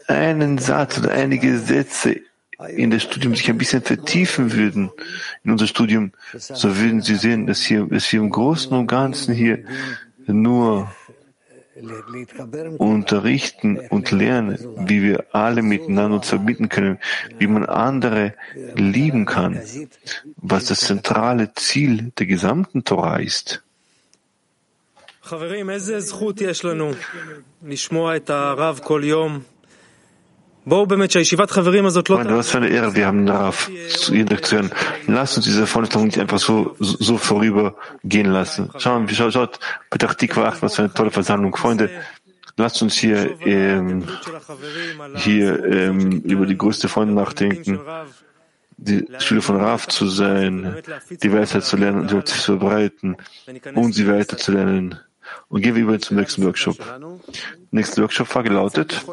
einen 0.08 0.58
Satz 0.58 1.00
oder 1.00 1.12
einige 1.12 1.58
Sätze 1.60 2.22
in 2.70 2.92
das 2.92 3.04
Studium 3.04 3.36
sich 3.36 3.50
ein 3.50 3.58
bisschen 3.58 3.82
vertiefen 3.82 4.54
würden, 4.54 4.92
in 5.44 5.52
unser 5.52 5.68
Studium, 5.68 6.14
so 6.34 6.78
würden 6.78 7.02
Sie 7.02 7.16
sehen, 7.16 7.48
dass, 7.48 7.62
hier, 7.62 7.86
dass 7.86 8.12
wir 8.12 8.20
im 8.20 8.30
Großen 8.30 8.72
und 8.72 8.88
Ganzen 8.88 9.34
hier 9.34 9.64
nur 10.28 10.90
unterrichten 12.78 13.80
und 13.90 14.12
lernen, 14.12 14.58
wie 14.88 15.02
wir 15.02 15.26
alle 15.32 15.62
miteinander 15.64 16.18
uns 16.18 16.30
verbinden 16.30 16.70
können, 16.70 17.00
wie 17.40 17.48
man 17.48 17.66
andere 17.66 18.36
lieben 18.76 19.26
kann, 19.26 19.60
was 20.38 20.66
das 20.66 20.82
zentrale 20.82 21.54
Ziel 21.56 22.12
der 22.18 22.28
gesamten 22.28 22.84
Torah 22.84 23.18
ist. 23.18 23.64
חברים, 25.23 25.71
איזה 25.71 26.01
זכות 26.01 26.41
יש 26.41 26.65
לנו 26.65 26.91
לשמוע 27.67 28.17
את 28.17 28.31
הרב 28.31 28.81
כל 28.83 29.01
יום. 29.05 29.41
בואו 30.67 30.87
באמת 30.87 31.11
שהישיבת 31.11 31.51
חברים 31.51 31.87
הזאת 31.87 32.11
לא... 32.11 32.19
Was 32.23 32.51
für 32.51 32.59
eine 32.59 32.69
Ehre, 32.69 32.95
wir 32.95 33.07
haben 33.07 33.27
Rav 33.29 33.71
zu 33.89 34.15
Ihnen 34.15 34.43
zu 34.43 34.57
hören. 34.57 34.71
Lasst 35.07 35.37
uns 35.37 35.47
diese 35.47 35.67
Freundschaft 35.67 36.05
nicht 36.05 36.19
einfach 36.19 36.39
so, 36.39 36.77
so 36.79 37.17
vorübergehen 37.17 38.31
lassen. 38.39 38.71
Schauen, 38.77 39.09
schaut, 39.09 39.33
schaut, 39.33 39.59
Petach 39.91 40.15
Tikva 40.15 40.49
8, 40.49 40.63
was 40.63 40.77
für 40.77 40.83
eine 40.83 40.93
tolle 40.93 41.11
Versammlung. 41.11 41.57
Freunde, 41.57 41.89
lasst 42.59 42.83
uns 42.83 42.95
hier, 42.99 43.19
ähm, 43.47 44.05
hier 45.17 45.49
ähm, 45.65 46.21
über 46.33 46.45
die 46.45 46.59
größte 46.59 46.89
Freunde 46.89 47.15
nachdenken 47.15 47.81
die 48.79 49.07
Schüler 49.19 49.43
von 49.43 49.57
Rav 49.57 49.89
zu 49.89 50.07
sein, 50.07 50.77
die 51.23 51.33
Weisheit 51.33 51.65
zu 51.65 51.77
lernen 51.77 52.01
und 52.03 52.09
sie 52.11 52.25
zu 52.25 52.39
verbreiten 52.53 53.17
und 53.75 53.93
sie 53.93 54.07
weiterzulernen. 54.07 54.99
Und 55.50 55.62
gehen 55.62 55.76
wir 55.76 55.84
über 55.84 56.00
zum 56.00 56.18
nächsten 56.18 56.44
Workshop. 56.46 56.78
Nächste 57.72 58.02
Workshop-Frage 58.02 58.50
lautet, 58.50 59.06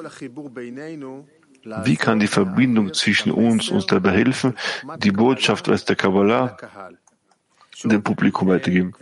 wie 1.84 1.96
kann 1.96 2.20
die 2.20 2.26
Verbindung 2.26 2.94
zwischen 2.94 3.32
uns 3.32 3.68
uns 3.68 3.86
dabei 3.86 4.12
helfen, 4.12 4.56
die 4.98 5.10
Botschaft 5.10 5.68
aus 5.68 5.84
der 5.84 5.96
Kabbalah 5.96 6.56
dem 7.84 8.02
Publikum 8.02 8.48
weitergeben? 8.48 8.94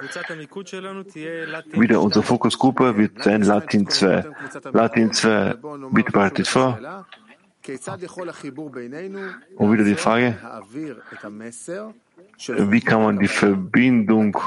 Wieder 1.73 2.01
unsere 2.01 2.23
Fokusgruppe 2.25 2.97
wird 2.97 3.23
sein 3.23 3.43
Latin 3.43 3.89
2. 3.89 4.25
Latin 4.73 5.13
2, 5.13 5.55
bitte 5.93 6.13
bereitet 6.13 6.49
vor. 6.49 6.79
Und 9.57 9.73
wieder 9.73 9.85
die 9.85 9.95
Frage, 9.95 10.37
wie 12.47 12.81
kann 12.81 13.03
man 13.03 13.19
die 13.19 13.29
Verbindung 13.29 14.39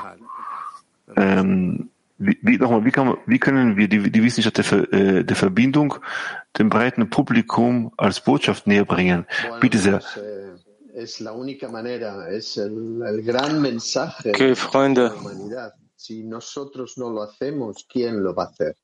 ähm, 1.16 1.91
wie, 2.22 2.38
wie, 2.42 2.58
nochmal, 2.58 2.86
wie, 2.86 2.92
kann 2.92 3.18
wie 3.26 3.40
können 3.40 3.78
wir 3.78 3.88
die, 3.88 4.12
die 4.12 4.24
Wissenschaft 4.24 4.58
der, 4.58 4.94
äh, 4.94 5.24
der 5.24 5.36
Verbindung 5.36 5.96
dem 6.58 6.70
breiten 6.70 7.10
Publikum 7.10 7.92
als 7.98 8.22
Botschaft 8.22 8.68
näher 8.68 8.86
bringen? 8.86 9.26
Bitte 9.60 9.78
sehr. 9.78 10.02
Okay, 14.26 14.56
Freunde. 14.56 15.12
Si 15.96 16.24
nosotros 16.24 16.98
no 16.98 17.12
lo 17.12 17.22
hacemos, 17.22 17.86
¿quién 17.88 18.24
lo 18.24 18.34
va 18.34 18.46
a 18.46 18.48
hacer? 18.48 18.76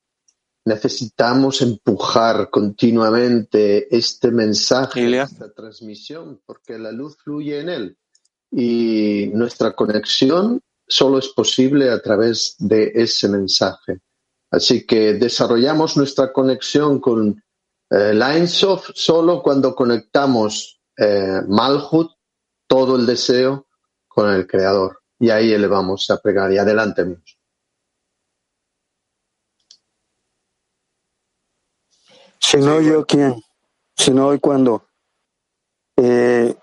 Necesitamos 0.64 1.60
empujar 1.62 2.48
continuamente 2.48 3.88
este 3.90 4.30
mensaje, 4.30 5.00
Ilia. 5.00 5.24
esta 5.24 5.52
transmisión, 5.52 6.40
porque 6.46 6.78
la 6.78 6.92
luz 6.92 7.16
fluye 7.16 7.58
en 7.58 7.68
él. 7.70 7.96
Y 8.52 9.30
nuestra 9.34 9.74
conexión 9.74 10.62
solo 10.88 11.18
es 11.18 11.28
posible 11.28 11.90
a 11.90 12.00
través 12.00 12.56
de 12.58 12.92
ese 12.94 13.28
mensaje. 13.28 14.00
Así 14.50 14.86
que 14.86 15.14
desarrollamos 15.14 15.96
nuestra 15.96 16.32
conexión 16.32 17.00
con 17.00 17.42
eh, 17.90 18.14
la 18.14 18.34
Ein 18.34 18.48
Sof 18.48 18.90
solo 18.94 19.42
cuando 19.42 19.74
conectamos 19.74 20.80
eh, 20.96 21.42
Malhut, 21.46 22.10
todo 22.66 22.96
el 22.96 23.06
deseo, 23.06 23.66
con 24.06 24.30
el 24.30 24.46
Creador. 24.46 25.00
Y 25.18 25.30
ahí 25.30 25.52
elevamos 25.52 26.10
a 26.10 26.18
pregar. 26.18 26.52
Y 26.52 26.58
adelante, 26.58 27.02
amigos. 27.02 27.38
Si 32.38 32.56
no 32.56 32.80
yo, 32.80 33.04
¿quién? 33.04 33.42
Si 33.94 34.10
no 34.10 34.28
hoy, 34.28 34.38
¿cuándo? 34.38 34.86
Eh, 35.96 36.56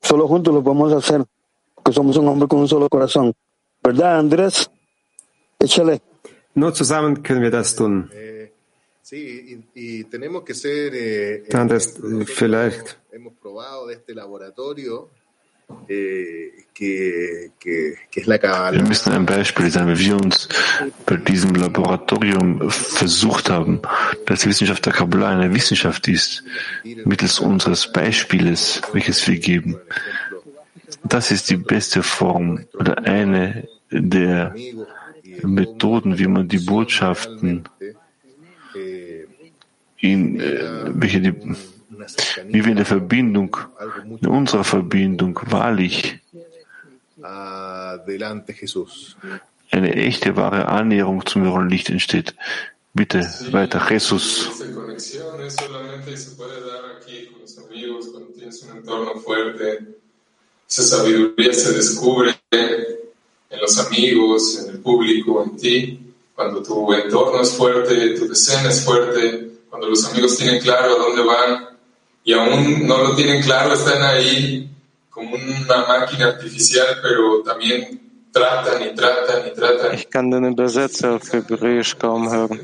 solo 0.00 0.26
juntos 0.26 0.54
lo 0.54 0.64
podemos 0.64 0.92
hacer, 0.92 1.24
que 1.86 1.92
somos 1.92 2.16
un 2.16 2.26
hombre 2.28 2.48
con 2.48 2.60
un 2.60 2.68
solo 2.68 2.88
corazón. 2.88 3.32
¿Verdad, 3.82 4.18
Andrés? 4.18 4.68
Échale. 5.60 6.00
Nur 6.54 6.72
zusammen 6.74 7.22
können 7.22 7.42
wir 7.42 7.50
das 7.50 7.76
tun. 7.76 8.10
Sí, 9.02 9.62
y, 9.74 10.00
y 10.00 10.04
tenemos 10.04 10.42
que 10.42 10.54
ser. 10.54 10.92
Eh, 10.94 11.44
Andrés, 11.52 11.94
vielleicht. 12.26 12.98
eh, 13.12 13.18
Wir 18.72 18.82
müssen 18.82 19.12
ein 19.12 19.26
Beispiel 19.26 19.70
sein, 19.70 19.86
weil 19.86 19.98
wir 19.98 20.16
uns 20.16 20.48
bei 21.06 21.16
diesem 21.16 21.54
Laboratorium 21.54 22.70
versucht 22.70 23.50
haben, 23.50 23.80
dass 24.26 24.40
die 24.40 24.48
Wissenschaft 24.48 24.84
der 24.86 24.92
Kabbalah 24.92 25.30
eine 25.30 25.52
Wissenschaft 25.54 26.08
ist, 26.08 26.44
mittels 27.04 27.40
unseres 27.40 27.90
Beispieles, 27.92 28.80
welches 28.92 29.26
wir 29.26 29.38
geben. 29.38 29.76
Das 31.08 31.30
ist 31.30 31.50
die 31.50 31.56
beste 31.56 32.02
Form 32.02 32.66
oder 32.74 32.98
eine 32.98 33.68
der 33.90 34.54
Methoden, 35.42 36.18
wie 36.18 36.26
man 36.26 36.48
die 36.48 36.58
Botschaften 36.58 37.68
in, 39.98 40.40
äh, 40.40 40.84
welche 40.88 41.20
die, 41.20 41.34
wie 42.48 42.64
wir 42.64 42.70
in 42.70 42.76
der 42.76 42.86
Verbindung, 42.86 43.56
in 44.20 44.28
unserer 44.28 44.64
Verbindung 44.64 45.38
wahrlich 45.46 46.20
Adelante, 47.22 48.52
Jesús. 48.52 49.16
eine 49.70 49.94
echte, 49.94 50.36
wahre 50.36 50.68
Annäherung 50.68 51.24
zum 51.26 51.42
höheren 51.42 51.68
Licht 51.68 51.90
entsteht. 51.90 52.34
Bitte 52.94 53.20
weiter, 53.50 53.84
Jesus. 53.90 54.50
Esa 60.68 60.82
sabiduría 60.82 61.52
se 61.52 61.72
descubre 61.72 62.34
en 62.50 63.60
los 63.60 63.78
amigos, 63.78 64.58
en 64.58 64.74
el 64.74 64.80
público, 64.80 65.42
en 65.44 65.56
ti. 65.56 66.00
Cuando 66.34 66.62
tu 66.62 66.92
entorno 66.92 67.40
es 67.40 67.52
fuerte, 67.52 68.10
tu 68.10 68.28
decena 68.28 68.68
es 68.68 68.84
fuerte, 68.84 69.50
cuando 69.70 69.88
los 69.88 70.04
amigos 70.04 70.36
tienen 70.36 70.60
claro 70.60 70.96
a 70.96 70.98
dónde 70.98 71.22
van 71.22 71.68
y 72.24 72.32
aún 72.32 72.86
no 72.86 72.98
lo 72.98 73.14
tienen 73.14 73.42
claro, 73.42 73.72
están 73.72 74.02
ahí 74.02 74.68
como 75.08 75.34
una 75.34 75.86
máquina 75.86 76.26
artificial, 76.26 76.98
pero 77.00 77.42
también 77.42 78.28
tratan 78.32 78.82
y 78.82 78.94
tratan 78.94 79.46
y 79.46 79.54
tratan. 79.54 79.94
Ich 79.94 80.10
kann 80.10 80.30
den 80.30 80.44
Übersetzer 80.44 81.10
auf 81.10 81.32
Hebräisch 81.32 81.96
kaum 81.96 82.28
hören. 82.30 82.60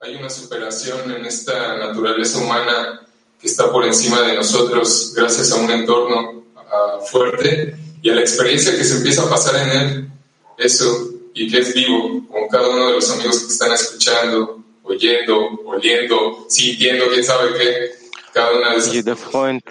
Hay 0.00 0.16
una 0.16 0.30
superación 0.30 1.10
en 1.10 1.26
esta 1.26 1.76
naturaleza 1.76 2.38
humana 2.38 3.06
que 3.40 3.46
está 3.46 3.72
por 3.72 3.84
encima 3.84 4.20
de 4.22 4.34
nosotros 4.34 5.14
gracias 5.16 5.50
a 5.52 5.56
un 5.56 5.70
entorno 5.70 6.44
uh, 6.56 7.04
fuerte 7.06 7.74
y 8.02 8.10
a 8.10 8.14
la 8.14 8.20
experiencia 8.20 8.76
que 8.76 8.84
se 8.84 8.98
empieza 8.98 9.22
a 9.22 9.30
pasar 9.30 9.56
en 9.56 9.70
él, 9.70 10.10
eso, 10.58 11.10
y 11.34 11.50
que 11.50 11.58
es 11.58 11.74
vivo, 11.74 12.26
con 12.28 12.48
cada 12.48 12.68
uno 12.68 12.88
de 12.88 12.92
los 12.94 13.10
amigos 13.10 13.40
que 13.40 13.52
están 13.52 13.72
escuchando, 13.72 14.62
oyendo, 14.82 15.60
oliendo, 15.64 16.46
sintiendo, 16.48 17.06
quién 17.08 17.24
sabe 17.24 17.58
qué, 17.58 17.90
cada 18.32 18.56
una 18.56 18.72
de 18.72 18.78
esas 18.78 18.92
Jeder 18.92 19.16
Freund, 19.16 19.62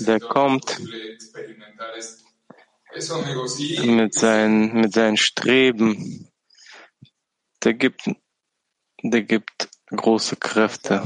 der 0.00 0.20
kommt 0.20 0.70
eso, 2.94 3.16
amigos, 3.16 3.60
y 3.60 3.86
mit 3.90 4.14
seinen, 4.14 4.80
mit 4.80 4.92
seinen 4.92 5.16
Streben, 5.16 6.30
der 7.62 7.74
gibt, 7.74 8.10
der 9.02 9.22
gibt 9.22 9.68
große 9.90 10.36
Kräfte 10.36 11.02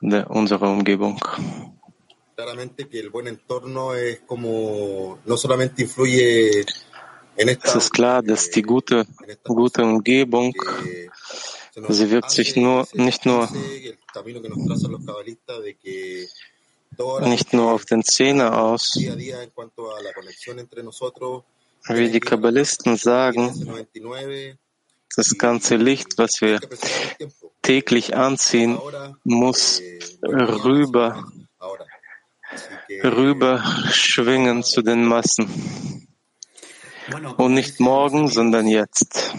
unserer 0.00 0.70
Umgebung. 0.70 1.20
es 7.36 7.74
ist 7.74 7.92
klar, 7.92 8.22
dass 8.22 8.50
die 8.50 8.62
gute, 8.62 9.06
gute 9.44 9.82
Umgebung, 9.82 10.54
sie 11.88 12.10
wirkt 12.10 12.30
sich 12.30 12.56
nur, 12.56 12.86
nicht 12.94 13.26
nur, 13.26 13.48
nicht 17.20 17.52
nur 17.52 17.72
auf 17.72 17.84
den 17.84 18.02
Zehner 18.02 18.62
aus, 18.62 18.96
wie 21.88 22.10
die 22.10 22.20
Kabbalisten 22.20 22.96
sagen, 22.96 23.52
99 24.02 24.56
das 25.16 25.36
ganze 25.38 25.76
Licht, 25.76 26.18
was 26.18 26.40
wir 26.40 26.60
täglich 27.62 28.16
anziehen, 28.16 28.78
muss 29.24 29.82
rüber, 30.22 31.24
rüber 33.02 33.64
schwingen 33.90 34.62
zu 34.62 34.82
den 34.82 35.04
Massen. 35.04 36.06
Und 37.36 37.54
nicht 37.54 37.80
morgen, 37.80 38.28
sondern 38.28 38.68
jetzt. 38.68 39.34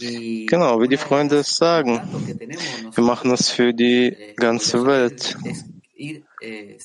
Genau, 0.00 0.80
wie 0.80 0.88
die 0.88 0.96
Freunde 0.96 1.38
es 1.38 1.56
sagen. 1.56 2.00
Wir 2.94 3.04
machen 3.04 3.32
es 3.32 3.50
für 3.50 3.74
die 3.74 4.16
ganze 4.36 4.86
Welt. 4.86 5.36
Äh, 5.96 6.78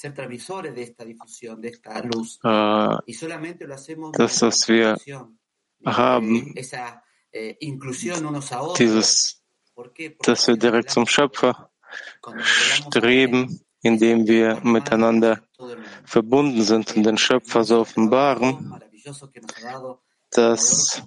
hacemos 3.70 4.12
das, 4.14 4.42
was 4.42 4.68
wir 4.68 4.98
haben, 5.86 6.56
eh, 6.56 7.54
a 8.52 8.62
otros. 8.62 8.78
dieses, 8.78 9.42
dass 10.22 10.48
wir 10.48 10.58
direkt 10.58 10.90
zum 10.92 11.08
Schöpfer 11.08 11.70
streben, 12.40 13.62
indem 13.82 14.28
wir 14.28 14.60
miteinander 14.64 15.42
verbunden 16.06 16.62
sind 16.62 16.96
und 16.96 17.04
den 17.04 17.18
Schöpfer 17.18 17.64
so 17.64 17.80
offenbaren, 17.80 18.80
das 20.32 21.04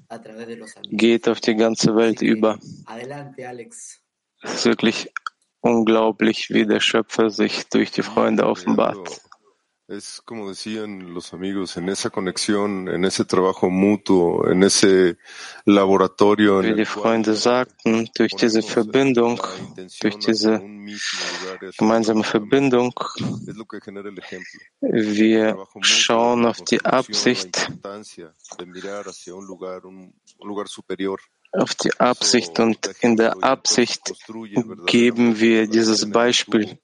geht 0.90 1.28
auf 1.28 1.40
die 1.40 1.56
ganze 1.56 1.96
Welt 1.96 2.22
über. 2.22 2.58
Adelante, 2.84 3.48
Alex. 3.48 4.00
Es 4.42 4.54
ist 4.54 4.64
wirklich 4.66 5.12
unglaublich, 5.60 6.50
wie 6.50 6.66
der 6.66 6.80
Schöpfer 6.80 7.30
sich 7.30 7.68
durch 7.68 7.90
die 7.90 8.02
Freunde 8.02 8.46
offenbart. 8.46 9.20
Es 9.88 10.20
como 10.24 10.48
decían 10.48 11.14
los 11.14 11.32
amigos, 11.32 11.76
en 11.76 11.88
esa 11.88 12.10
conexión, 12.10 12.88
en 12.88 13.04
ese 13.04 13.24
trabajo 13.24 13.70
mutuo, 13.70 14.48
en 14.50 14.64
ese 14.64 15.16
laboratorio. 15.64 16.60
Wie 16.60 16.74
die 16.74 16.84
Freunde 16.84 17.36
sagten, 17.36 18.10
durch 18.16 18.34
diese 18.34 18.62
Verbindung, 18.62 19.40
durch 20.00 20.18
diese 20.18 20.60
gemeinsame 21.78 22.24
Verbindung, 22.24 22.92
wir 24.80 25.56
schauen 25.82 26.46
auf 26.46 26.60
die 26.62 26.84
Absicht, 26.84 27.70
auf 31.52 31.74
die 31.76 32.00
Absicht 32.00 32.58
und 32.58 32.90
in 33.02 33.16
der 33.16 33.44
Absicht 33.44 34.14
geben 34.86 35.38
wir 35.38 35.68
dieses 35.68 36.10
Beispiel. 36.10 36.76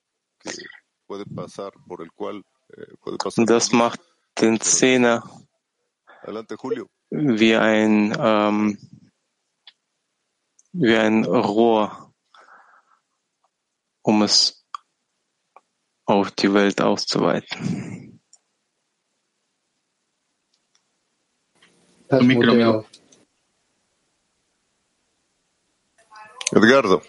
Das 3.36 3.72
macht 3.72 4.00
den 4.40 4.60
Zehner 4.60 5.22
Adelante, 6.22 6.56
Julio. 6.62 6.88
wie 7.10 7.56
ein, 7.56 8.16
ähm, 8.18 8.78
wie 10.72 10.96
ein 10.96 11.24
Rohr, 11.24 12.12
um 14.02 14.22
es 14.22 14.64
auf 16.04 16.30
die 16.32 16.52
Welt 16.54 16.80
auszuweiten. 16.80 18.20
Edgardo. 26.52 27.02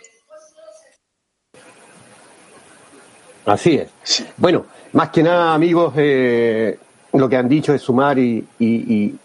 Así 3.46 3.76
es. 3.78 4.24
Bueno, 4.38 4.66
más 4.94 5.10
que 5.10 5.22
nada, 5.24 5.54
amigos, 5.54 5.94
eh, 5.98 6.78
lo 7.14 7.28
que 7.30 7.38
han 7.38 7.50
dicho 7.50 7.74
es 7.74 7.82
sumar 7.82 8.18
y, 8.18 8.46
y, 8.60 8.68
y, 8.68 9.20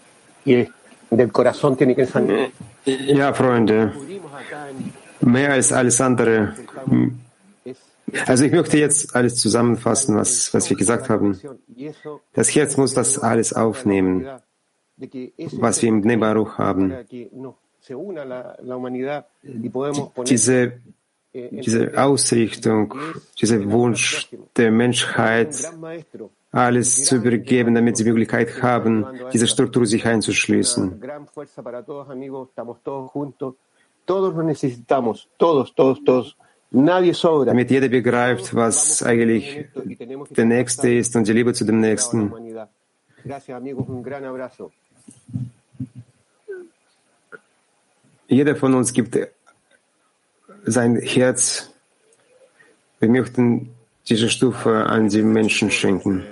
y 0.45 0.53
es- 0.55 0.69
del 1.09 1.31
corazón 1.31 1.75
tiene 1.75 1.95
que 1.95 2.05
salir. 2.05 2.51
Ja, 3.15 3.33
Freunde, 3.33 3.91
mehr 5.21 5.51
als 5.53 5.71
alles 5.71 5.99
andere. 6.01 6.53
Also 8.27 8.43
ich 8.45 8.51
möchte 8.51 8.77
jetzt 8.77 9.15
alles 9.15 9.35
zusammenfassen, 9.35 10.15
was, 10.15 10.53
was 10.53 10.69
wir 10.69 10.77
gesagt 10.77 11.09
haben. 11.09 11.39
Das 12.33 12.53
Herz 12.55 12.77
muss 12.77 12.93
das 12.93 13.17
alles 13.19 13.53
aufnehmen, 13.53 14.27
was 15.53 15.81
wir 15.81 15.89
im 15.89 16.01
Bnei 16.01 16.17
Baruch 16.17 16.57
haben. 16.59 16.93
Diese, 20.27 20.73
diese 21.33 21.97
Ausrichtung, 21.97 22.93
dieser 23.39 23.69
Wunsch 23.71 24.29
der 24.57 24.71
Menschheit, 24.71 25.55
alles 26.51 27.05
zu 27.05 27.17
übergeben, 27.17 27.75
damit 27.75 27.97
sie 27.97 28.03
Möglichkeit 28.03 28.63
haben, 28.63 29.05
diese 29.31 29.47
Struktur 29.47 29.85
sich 29.85 30.05
einzuschließen. 30.05 31.01
Damit 36.71 37.71
jeder 37.71 37.89
begreift, 37.89 38.55
was 38.55 39.03
eigentlich 39.03 39.65
der 40.31 40.45
Nächste 40.45 40.91
ist 40.91 41.15
und 41.15 41.27
die 41.27 41.33
Liebe 41.33 41.53
zu 41.53 41.65
dem 41.65 41.79
Nächsten. 41.79 42.33
Jeder 48.27 48.55
von 48.55 48.73
uns 48.75 48.93
gibt 48.93 49.17
sein 50.71 50.95
Herz. 50.97 51.69
Wir 52.99 53.09
möchten 53.09 53.69
diese 54.07 54.29
Stufe 54.29 54.85
an 54.85 55.09
die 55.09 55.21
Menschen 55.21 55.71
schenken. 55.71 56.25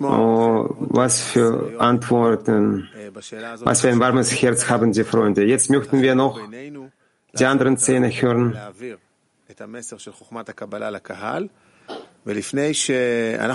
Oh, 0.00 0.76
was 0.78 1.20
für 1.20 1.80
Antworten, 1.80 2.88
was 3.60 3.80
für 3.80 3.88
ein 3.88 3.98
warmes 3.98 4.30
Herz 4.40 4.68
haben 4.68 4.92
die 4.92 5.04
Freunde. 5.04 5.44
Jetzt 5.44 5.70
möchten 5.70 6.02
wir 6.02 6.14
noch 6.14 6.40
die 7.38 7.44
anderen 7.44 7.76
Zähne 7.78 8.08
hören. 8.10 8.56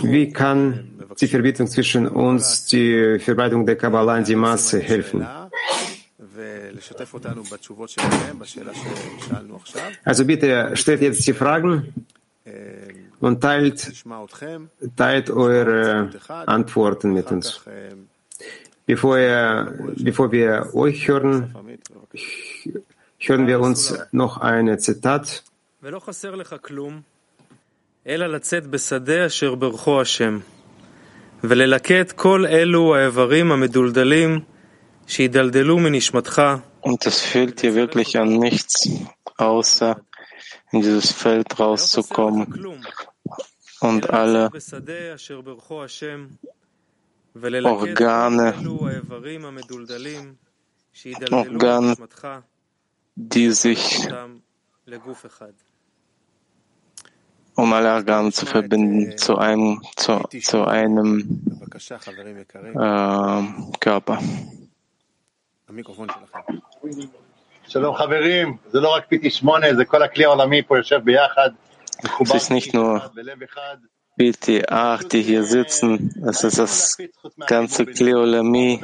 Wie 0.04 0.32
kann 0.32 0.90
die 1.20 1.28
Verbindung 1.28 1.68
zwischen 1.68 2.08
uns, 2.08 2.66
die 2.66 3.20
Verbreitung 3.20 3.66
der 3.66 3.76
Kabbalah 3.76 4.18
in 4.18 4.24
die 4.26 4.36
Masse 4.36 4.80
helfen? 4.80 5.26
Also 10.05 10.25
bitte 10.25 10.77
stellt 10.77 11.03
jetzt 11.03 11.27
die 11.27 11.33
Fragen 11.33 11.95
und 13.21 13.41
teilt, 13.41 13.89
נשמע 13.91 14.25
אתכם. 14.25 14.67
teilt 14.97 15.31
eure 15.31 16.11
Antworten 16.47 17.13
mit 17.15 17.31
uns. 17.33 17.61
Bevor, 18.87 19.19
ihr, 19.19 19.73
bevor 19.97 20.31
wir 20.31 20.75
euch 20.75 21.09
hören, 21.09 21.55
hören 23.19 23.47
wir 23.47 23.61
uns 23.61 23.95
noch 24.13 24.39
ein 24.39 24.79
Zitat. 24.79 25.43
ולא 25.83 25.99
חסר 25.99 26.35
לך 26.35 26.57
כלום, 26.63 27.01
אלא 28.07 28.27
לצאת 28.27 28.67
בשדה 28.67 29.27
אשר 29.27 29.55
ברכו 29.55 30.01
השם, 30.01 30.39
וללקט 31.45 32.13
כל 32.13 32.47
אלו 32.47 32.97
האיברים 32.97 33.53
המדולדלים 33.53 34.41
שידלדלו 34.41 34.41
מנשמתך 34.41 34.58
und 36.82 37.06
es 37.06 37.22
fehlt 37.22 37.62
dir 37.62 37.76
wirklich 37.76 38.18
an 38.18 38.38
nichts, 38.38 38.90
außer 39.38 40.02
in 40.72 40.82
dieses 40.82 41.12
Feld 41.12 41.60
rauszukommen 41.60 42.78
und 43.82 44.10
alle 44.10 44.52
Organe, 47.64 48.54
Organe, 51.32 51.98
die 53.16 53.52
sich 53.52 54.08
um 57.56 57.74
alle 57.74 57.94
Organe 57.94 58.32
zu 58.32 58.46
verbinden 58.46 59.18
zu 59.18 59.38
einem, 59.38 59.82
zu, 59.96 60.22
zu 60.42 60.66
einem 60.66 61.42
äh, 62.64 63.44
Körper. 63.80 64.20
Es 72.20 72.34
ist 72.34 72.50
nicht 72.50 72.74
nur 72.74 73.12
PT8, 74.18 75.08
die 75.10 75.22
hier 75.22 75.44
sitzen, 75.44 76.24
es 76.28 76.44
ist 76.44 76.58
das 76.58 76.98
ganze 77.46 77.86
Kleolami. 77.86 78.82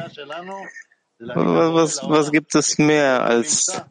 Was, 1.18 2.02
was 2.04 2.32
gibt 2.32 2.54
es 2.56 2.78
mehr 2.78 3.24
als, 3.24 3.82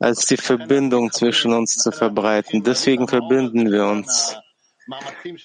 als 0.00 0.26
die 0.26 0.36
Verbindung 0.38 1.12
zwischen 1.12 1.52
uns 1.52 1.76
zu 1.76 1.92
verbreiten? 1.92 2.64
Deswegen 2.64 3.06
verbinden 3.06 3.70
wir 3.70 3.86
uns. 3.86 4.36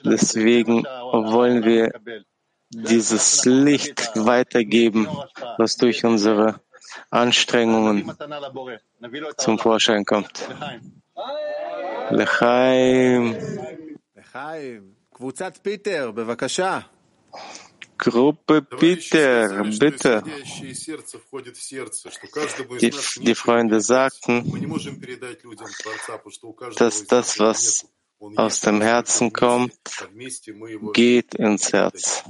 Deswegen 0.03 0.83
wollen 0.83 1.63
wir 1.63 1.91
dieses 2.69 3.45
Licht 3.45 4.11
weitergeben, 4.15 5.07
was 5.57 5.75
durch 5.75 6.05
unsere 6.05 6.61
Anstrengungen 7.11 8.09
zum 9.37 9.59
Vorschein 9.59 10.05
kommt. 10.05 10.47
Lechaim. 12.09 13.35
Gruppe 17.97 18.61
Peter, 18.61 19.63
bitte. 19.63 20.23
Die, 22.81 22.91
die 23.19 23.35
Freunde 23.35 23.81
sagten, 23.81 24.35
dass 26.77 27.05
das, 27.05 27.39
was 27.39 27.85
aus 28.35 28.59
dem 28.61 28.81
Herzen 28.81 29.33
kommt, 29.33 29.73
geht 30.93 31.35
ins 31.35 31.73
Herz. 31.73 32.23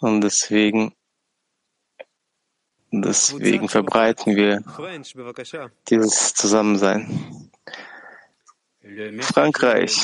Und 0.00 0.20
deswegen 0.20 0.94
Deswegen 2.90 3.68
verbreiten 3.68 4.34
wir 4.34 4.62
dieses 5.88 6.34
Zusammensein. 6.34 7.50
Frankreich. 9.20 9.96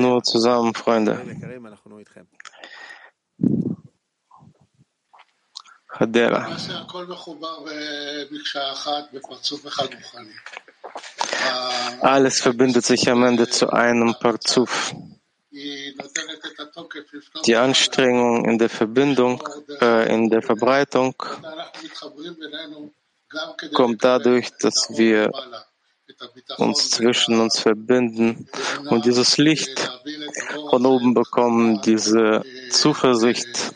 Nur 0.00 0.22
zusammen, 0.22 0.74
Freunde. 0.74 1.20
Hadera. 6.00 6.48
Alles 12.00 12.40
verbindet 12.40 12.84
sich 12.86 13.08
am 13.10 13.22
Ende 13.24 13.48
zu 13.48 13.70
einem 13.70 14.14
Parzuf. 14.18 14.94
Die 17.44 17.56
Anstrengung 17.56 18.46
in 18.46 18.56
der 18.58 18.70
Verbindung, 18.70 19.42
äh, 19.80 20.14
in 20.14 20.30
der 20.30 20.42
Verbreitung 20.42 21.14
kommt 23.74 24.02
dadurch, 24.02 24.50
dass 24.58 24.88
wir 24.96 25.30
uns 26.56 26.90
zwischen 26.90 27.40
uns 27.40 27.58
verbinden 27.58 28.48
und 28.88 29.04
dieses 29.04 29.36
Licht 29.36 29.90
von 30.70 30.86
oben 30.86 31.14
bekommen, 31.14 31.80
diese 31.82 32.42
Zuversicht 32.70 33.74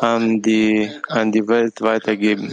an 0.00 0.42
die, 0.42 0.90
an 1.08 1.30
die 1.30 1.46
Welt 1.46 1.80
weitergeben. 1.80 2.50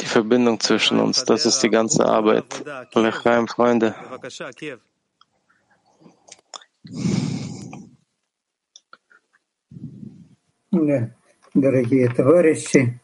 Die 0.00 0.06
Verbindung 0.06 0.60
zwischen 0.60 1.00
uns, 1.00 1.24
das 1.24 1.46
ist 1.46 1.62
die 1.62 1.70
ganze 1.70 2.06
Arbeit. 2.06 2.64
Lechheim, 2.94 3.48
Freunde. 3.48 3.94
Ja. 4.60 4.78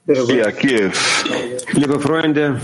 дорогие. 0.07 0.93
Liebe 1.73 2.01
Freunde, 2.01 2.61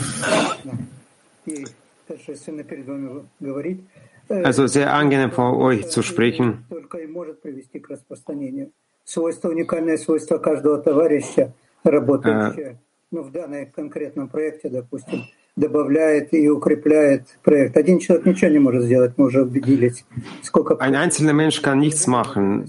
и 2.08 2.08
торжественно 2.08 2.64
перед 2.64 2.88
вами 2.88 3.28
говорить, 3.40 3.82
also 4.30 4.68
sehr 4.68 4.94
angenehm 4.94 5.32
vor 5.32 5.58
euch 5.58 5.90
zu 5.90 6.02
sprechen. 6.02 6.66
только 6.70 7.00
и 7.00 7.08
может 7.08 7.42
привести 7.42 7.80
к 7.80 7.90
распространению. 7.90 8.72
Свойство, 9.04 9.50
уникальное 9.50 9.98
свойство 9.98 10.38
каждого 10.38 10.78
товарища, 10.78 11.54
работающего 11.84 12.78
ну, 13.12 13.22
в 13.22 13.32
данном 13.32 13.68
конкретном 13.68 14.28
проекте, 14.28 14.70
допустим, 14.70 15.26
добавляет 15.56 16.34
и 16.34 16.50
укрепляет 16.50 17.38
проект. 17.44 17.78
Один 17.78 18.00
человек 18.00 18.26
ничего 18.26 18.50
не 18.50 18.60
может 18.60 18.84
сделать, 18.86 19.14
мы 19.18 19.28
уже 19.28 19.44
убедились. 19.44 20.04
Сколько 20.42 20.76
Ein 20.76 20.96
einzelner 20.96 21.34
Mensch 21.34 21.62
kann 21.62 21.80
nichts 21.80 22.08
machen. 22.08 22.66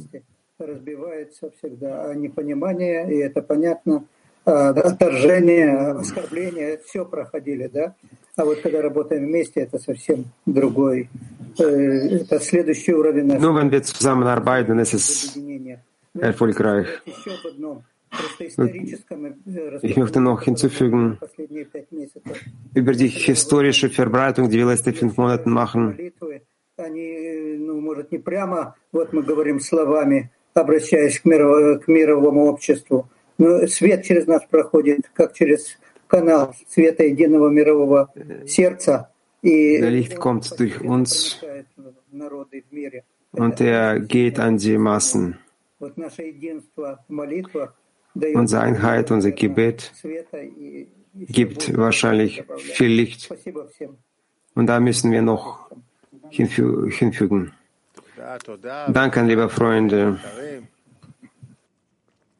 разбивается 0.58 1.50
всегда, 1.58 2.10
а 2.10 2.14
непонимание, 2.14 3.12
и 3.12 3.18
это 3.18 3.42
понятно, 3.42 4.06
а, 4.44 4.68
отторжение, 4.70 5.92
оскорбление, 5.92 6.80
все 6.84 7.04
проходили, 7.04 7.66
да? 7.66 7.94
А 8.35 8.45
вот 8.45 8.61
когда 8.61 8.81
работаем 8.81 9.25
вместе, 9.25 9.61
это 9.61 9.79
совсем 9.79 10.25
другой, 10.45 11.09
э, 11.57 11.63
это 11.63 12.39
следующий 12.39 12.93
уровень 12.93 13.25
нашего 13.25 13.51
Nur 13.51 13.55
wenn 13.55 13.71
wir 13.71 13.81
zusammenarbeiten, 13.83 14.79
ist 14.79 14.93
es 14.93 15.37
erfolgreich. 16.19 16.87
Ich 19.81 19.97
möchte 19.97 20.19
noch 20.19 20.41
hinzufügen, 20.41 21.19
über 22.73 22.93
die 22.93 23.07
historische 23.07 23.89
Verbreitung, 23.89 24.49
die 24.49 24.57
wir 24.57 24.65
letzte 24.65 24.93
fünf 24.93 25.17
Monate 25.17 25.47
machen. 25.47 25.95
обращаясь 30.53 31.19
к 31.19 31.25
мировому 31.25 32.45
обществу, 32.45 33.09
но 33.37 33.67
свет 33.67 34.03
через 34.03 34.27
нас 34.27 34.43
проходит, 34.49 35.09
как 35.13 35.33
через 35.33 35.77
Э, 39.41 39.79
der 39.79 39.91
Licht 39.91 40.19
kommt 40.19 40.59
durch 40.59 40.81
uns 40.81 41.43
und 43.31 43.61
er 43.61 43.99
geht 43.99 44.39
an 44.39 44.57
die 44.57 44.77
Massen. 44.77 45.37
Unsere 48.33 48.61
Einheit, 48.61 49.11
unser 49.11 49.31
Gebet 49.31 49.93
gibt 51.13 51.77
wahrscheinlich 51.77 52.43
viel 52.57 52.91
Licht. 52.91 53.29
Und 54.55 54.67
da 54.67 54.79
müssen 54.79 55.11
wir 55.11 55.21
noch 55.21 55.69
hinfü 56.29 56.91
hinfügen. 56.91 57.53
Danke, 58.91 59.21
liebe 59.21 59.47
Freunde. 59.47 60.19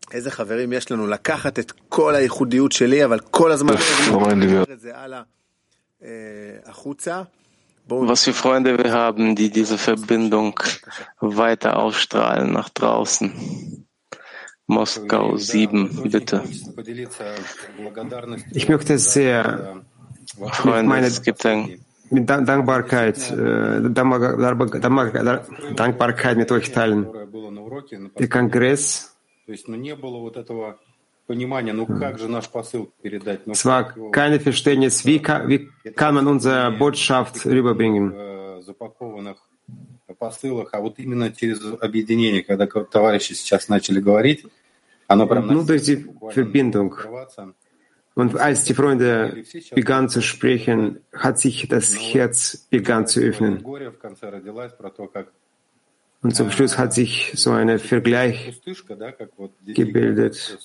חברים. 0.09 0.15
איזה 0.17 0.31
חברים 0.31 0.73
יש 0.73 0.91
לנו 0.93 1.07
לקחת 1.07 1.59
את 1.59 1.73
כל 1.89 2.15
הייחודיות 2.15 2.73
שלי, 2.73 3.05
אבל 3.05 3.19
כל 3.21 3.53
הזמן 3.53 3.75
Freunde, 3.75 4.11
wir 4.11 4.35
להעביר 4.37 4.63
את 4.73 4.81
זה 4.81 4.91
הלאה 4.95 5.23
אה, 6.03 6.09
החוצה. 6.67 7.23
בואו 7.89 8.13
Was 8.13 8.17
für 8.25 8.33
Freunde 8.43 8.79
wir 8.79 8.93
haben, 8.93 9.35
die 9.37 9.51
diese 9.51 9.77
Verbindung 9.79 10.59
weiter 11.21 11.77
ausstrahlen 11.77 12.53
nach 12.53 12.69
draußen. 12.71 13.31
Moskau 14.69 15.37
7, 15.37 16.11
bitte. 16.11 16.41
Ich 18.53 18.69
möchte 18.69 18.99
sehr 18.99 19.43
mit 20.39 20.55
Freunde, 20.55 20.89
meiner 20.89 21.07
es 21.07 21.21
gibt 21.21 21.45
ein, 21.45 21.79
mit 22.11 22.29
Dan- 22.31 22.47
Dankbarkeit, 22.47 23.19
äh, 23.31 23.35
Dankbar- 23.99 24.37
Dankbar- 24.45 24.81
Dankbar- 24.81 25.45
Dankbarkeit 25.77 26.37
mit 26.39 26.51
euch 26.51 26.73
teilen. 26.73 27.07
Der 28.19 28.29
Kongress, 28.29 29.08
То 29.50 29.54
есть, 29.54 29.68
ну, 29.68 29.76
не 29.76 29.96
было 29.96 30.20
вот 30.20 30.38
этого 30.38 30.78
понимания, 31.26 31.74
ну, 31.74 31.88
как 31.88 32.20
же 32.20 32.28
наш 32.28 32.48
посыл 32.50 32.94
передать? 33.02 33.48
Ну, 33.48 33.54
es 33.54 33.66
war 33.66 33.84
как 33.84 33.98
его 33.98 34.12
kein 34.12 34.40
Verständnis, 34.40 35.06
wie 35.06 35.18
kann, 35.18 35.50
wie 35.50 35.72
kann 35.96 36.14
man 36.14 36.28
unsere 36.28 36.70
Botschaft 36.70 37.48
rüberbringen. 37.48 38.12
в 38.12 38.62
запакованных 38.62 39.38
посылах, 40.20 40.70
а 40.74 40.82
вот 40.82 41.00
именно 41.00 41.32
через 41.32 41.64
объединение, 41.82 42.44
когда 42.44 42.68
товарищи 42.68 43.34
сейчас 43.34 43.70
начали 43.70 44.00
говорить, 44.00 44.46
оно 45.08 45.26
прям 45.26 45.48
Nur 45.48 45.66
durch 45.66 45.82
die 45.82 46.06
Verbindung. 46.30 46.94
Und 48.14 48.36
als 48.36 48.66
die 48.66 48.76
Freunde 48.76 49.44
begannen 49.74 50.10
zu 50.10 50.22
sprechen, 50.22 51.00
hat 51.12 51.40
sich 51.40 51.68
das 51.68 51.96
Herz 51.96 52.68
begann 52.70 53.08
zu 53.08 53.20
öffnen. 53.22 53.66
Und 56.22 56.36
zum 56.36 56.52
Schluss 56.52 56.78
hat 56.78 56.94
sich 56.94 57.32
so 57.36 57.52
ein 57.52 57.80
Vergleich 57.80 58.60
gebildet. 59.66 60.58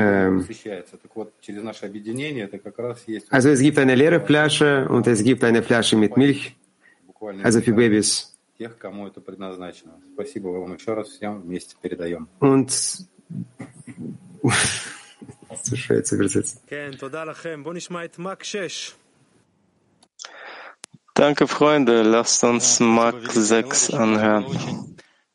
Ähm. 0.00 0.40
Also 3.30 3.50
es 3.50 3.60
gibt 3.60 3.78
eine 3.78 3.94
leere 3.94 4.20
Flasche 4.20 4.88
und 4.88 5.06
es 5.06 5.22
gibt 5.22 5.44
eine 5.44 5.62
Flasche 5.62 5.96
mit 5.96 6.16
Milch, 6.16 6.56
also 7.42 7.60
für 7.60 7.72
Babys. 7.72 8.36
Und 12.40 12.70
zu 15.62 15.76
schwer 15.76 16.02
zu 16.04 16.14
übersetzen. 16.16 16.60
Danke, 21.18 21.48
Freunde. 21.48 22.02
Lasst 22.02 22.44
uns 22.44 22.78
Mark 22.78 23.32
6 23.32 23.90
anhören. 23.92 24.46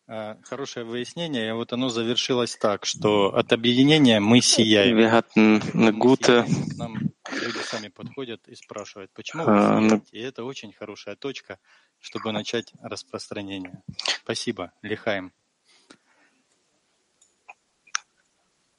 Э, 0.08 0.36
Хорошее 0.44 0.86
выяснение. 0.86 1.50
И 1.50 1.52
вот 1.52 1.74
оно 1.74 1.90
завершилось 1.90 2.56
так, 2.56 2.86
что 2.86 3.36
от 3.36 3.52
объединения 3.52 4.22
мы 4.22 4.40
сияем. 4.40 4.98
Wir 4.98 5.12
hatten 5.12 5.62
eine 5.74 5.92
gute 5.92 6.46
К 6.46 6.78
нам 6.78 6.96
люди 7.32 7.58
сами 7.66 7.90
подходят 7.90 8.48
и 8.48 8.56
спрашивают, 8.56 9.12
почему 9.14 9.44
вы 9.44 9.52
А, 9.52 9.80
ну- 9.82 9.90
сияете? 9.90 10.06
И 10.12 10.22
это 10.22 10.46
очень 10.46 10.72
хорошая 10.72 11.18
точка, 11.18 11.60
чтобы 12.00 12.32
начать 12.32 12.72
распространение. 12.82 13.82
Спасибо, 14.24 14.72
Лихаем. 14.84 15.34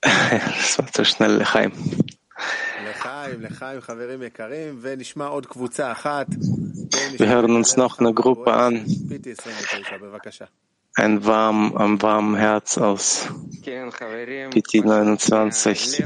das 0.02 0.78
war 0.78 0.90
zu 0.90 1.05
schnell, 1.05 1.44
Chaim. 1.44 1.72
Wir 7.16 7.29
hören 7.29 7.57
uns 7.57 7.77
noch 7.77 7.99
eine 7.99 8.14
Gruppe 8.14 8.53
an. 8.53 8.85
Ein 10.97 11.27
warm, 11.27 11.77
am 11.77 12.01
warmen 12.03 12.37
Herz 12.37 12.79
aus 12.79 13.29
PT 13.62 14.85
29. 14.85 16.05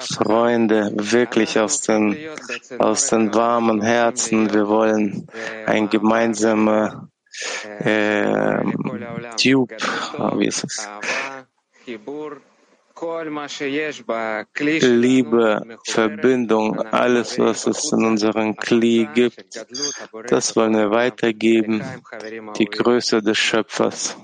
Freunde, 0.00 0.92
wirklich 0.96 1.58
aus 1.60 1.82
den, 1.82 2.16
aus 2.78 3.06
den 3.08 3.32
warmen 3.32 3.82
Herzen. 3.82 4.52
Wir 4.52 4.66
wollen 4.66 5.28
ein 5.66 5.88
gemeinsamer 5.88 7.08
äh, 7.78 8.64
Tube, 9.36 9.76
wie 10.36 10.46
ist 10.46 10.64
es? 10.64 10.88
Liebe, 14.80 15.78
Verbindung, 15.84 16.80
alles, 16.80 17.38
was 17.38 17.66
es 17.66 17.92
in 17.92 18.04
unserem 18.04 18.56
Kli 18.56 19.06
gibt, 19.12 19.66
das 20.28 20.56
wollen 20.56 20.74
wir 20.74 20.90
weitergeben, 20.90 21.82
die 22.56 22.64
Größe 22.64 23.22
des 23.22 23.36
Schöpfers. 23.36 24.16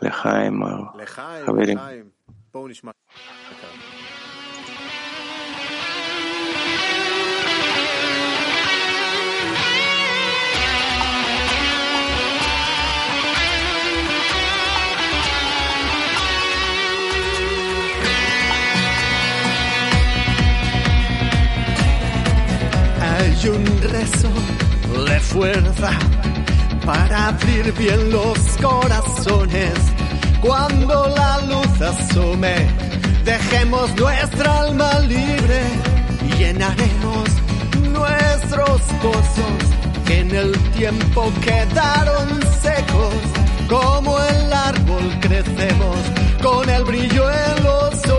Lechaim, 0.00 0.62
Lechaim. 0.96 2.12
le 23.92 25.20
fuerza 25.20 25.90
para 26.84 27.28
abrir 27.28 27.72
bien 27.74 28.10
los 28.10 28.38
corazones. 28.60 29.74
Cuando 30.40 31.08
la 31.08 31.40
luz 31.42 31.80
asome, 31.80 32.54
dejemos 33.24 33.94
nuestra 33.96 34.60
alma 34.60 34.98
libre, 35.00 35.60
y 36.26 36.38
llenaremos 36.38 37.28
nuestros 37.90 38.80
pozos 39.02 39.60
que 40.06 40.20
en 40.20 40.34
el 40.34 40.52
tiempo 40.72 41.30
quedaron 41.42 42.40
secos. 42.62 43.14
Como 43.68 44.18
el 44.18 44.52
árbol 44.52 45.18
crecemos 45.20 45.96
con 46.42 46.68
el 46.68 46.84
brillo 46.84 47.30
en 47.30 47.64
los 47.64 48.11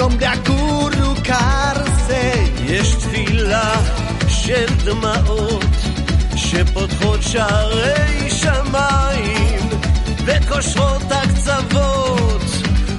un 0.00 0.04
hombre 0.04 0.26
acurrucarse. 0.26 1.90
יש 2.64 2.94
תפילה 2.94 3.74
של 4.28 4.66
דמעות 4.84 5.64
שפותחות 6.36 7.22
שערי 7.22 8.30
שמיים 8.30 9.68
וקושרות 10.24 11.02
הקצוות 11.10 12.42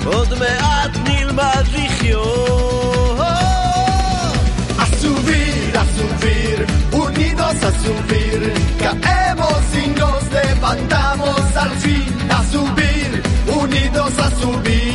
עוד 0.06 0.40
מעט 0.40 0.92
נלמד 1.04 1.66
לחיות. 1.74 2.22
A 4.80 5.84
subir, 5.98 6.58
unidos 7.06 7.58
a 7.70 7.72
subir, 7.84 8.42
caemos 8.84 9.64
y 9.82 9.86
nos 10.00 10.24
levantamos 10.40 11.46
al 11.64 11.74
fin. 11.84 12.12
A 12.38 12.40
subir, 12.54 13.12
unidos 13.62 14.14
a 14.26 14.28
subir. 14.42 14.91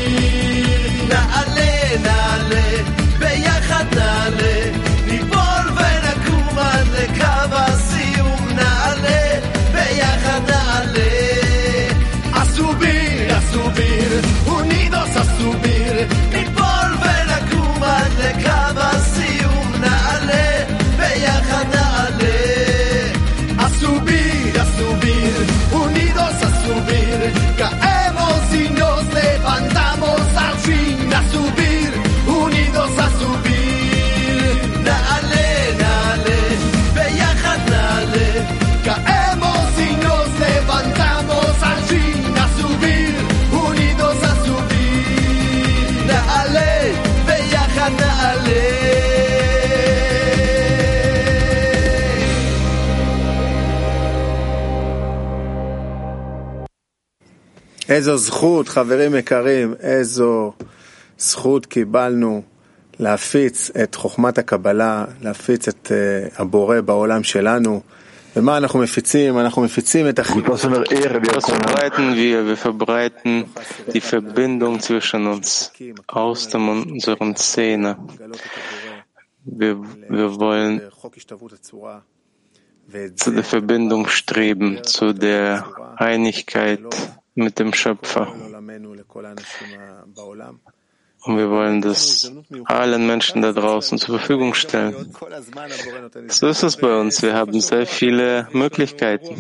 איזו 57.90 58.18
זכות, 58.18 58.68
חברים 58.68 59.16
יקרים, 59.16 59.74
איזו 59.80 60.54
זכות 61.18 61.66
קיבלנו 61.66 62.42
להפיץ 63.00 63.72
את 63.84 63.96
חוכמת 63.96 64.38
הקבלה, 64.38 65.06
להפיץ 65.22 65.68
את 65.68 65.92
uh, 65.92 66.42
הבורא 66.42 66.82
בעולם 66.82 67.24
שלנו, 67.24 67.82
ומה 68.36 68.58
אנחנו 68.58 68.80
מפיצים? 68.80 69.40
אנחנו 69.40 69.62
מפיצים 69.62 70.10
את 70.10 70.20
Mit 70.20 70.24
was 70.48 70.62
für 70.62 70.68
einer 70.68 70.92
Ehre 70.92 71.22
wir 71.22 71.36
Was 71.36 71.44
kommen. 71.44 71.64
verbreiten 71.64 72.16
wir? 72.16 72.46
Wir 72.46 72.58
verbreiten 72.58 73.46
die 73.94 74.00
Verbindung 74.00 74.80
zwischen 74.80 75.28
uns 75.28 75.72
aus 76.08 76.48
dem 76.48 76.70
unseren 76.70 77.36
Szene. 77.36 77.98
Wir, 79.46 79.74
wir 80.10 80.30
wollen 80.40 80.82
zu 83.16 83.32
der 83.32 83.44
Verbindung 83.44 84.08
streben, 84.08 84.84
zu 84.84 85.14
der 85.14 85.66
Einigkeit 85.98 86.80
mit 87.37 87.59
dem 87.59 87.73
Schöpfer. 87.73 88.33
Und 91.27 91.39
wir 91.39 91.51
wollen 91.51 91.81
das 91.83 92.33
allen 92.65 93.07
Menschen 93.07 93.43
da 93.43 93.53
draußen 93.53 93.99
zur 93.99 94.19
Verfügung 94.19 94.55
stellen. 94.55 95.13
So 96.29 96.49
ist 96.49 96.63
es 96.63 96.77
bei 96.77 96.99
uns. 97.01 97.23
Wir 97.23 97.35
haben 97.35 97.61
sehr 97.61 97.87
viele 97.87 98.49
Möglichkeiten. 98.53 99.35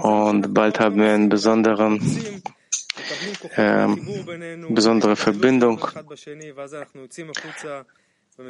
Und 0.00 0.54
bald 0.54 0.80
haben 0.80 0.96
wir 1.00 1.10
einen 1.10 1.28
besonderen, 1.28 2.00
äh, 3.56 3.88
besondere 4.68 5.16
Verbindung. 5.16 5.80
Und 8.36 8.46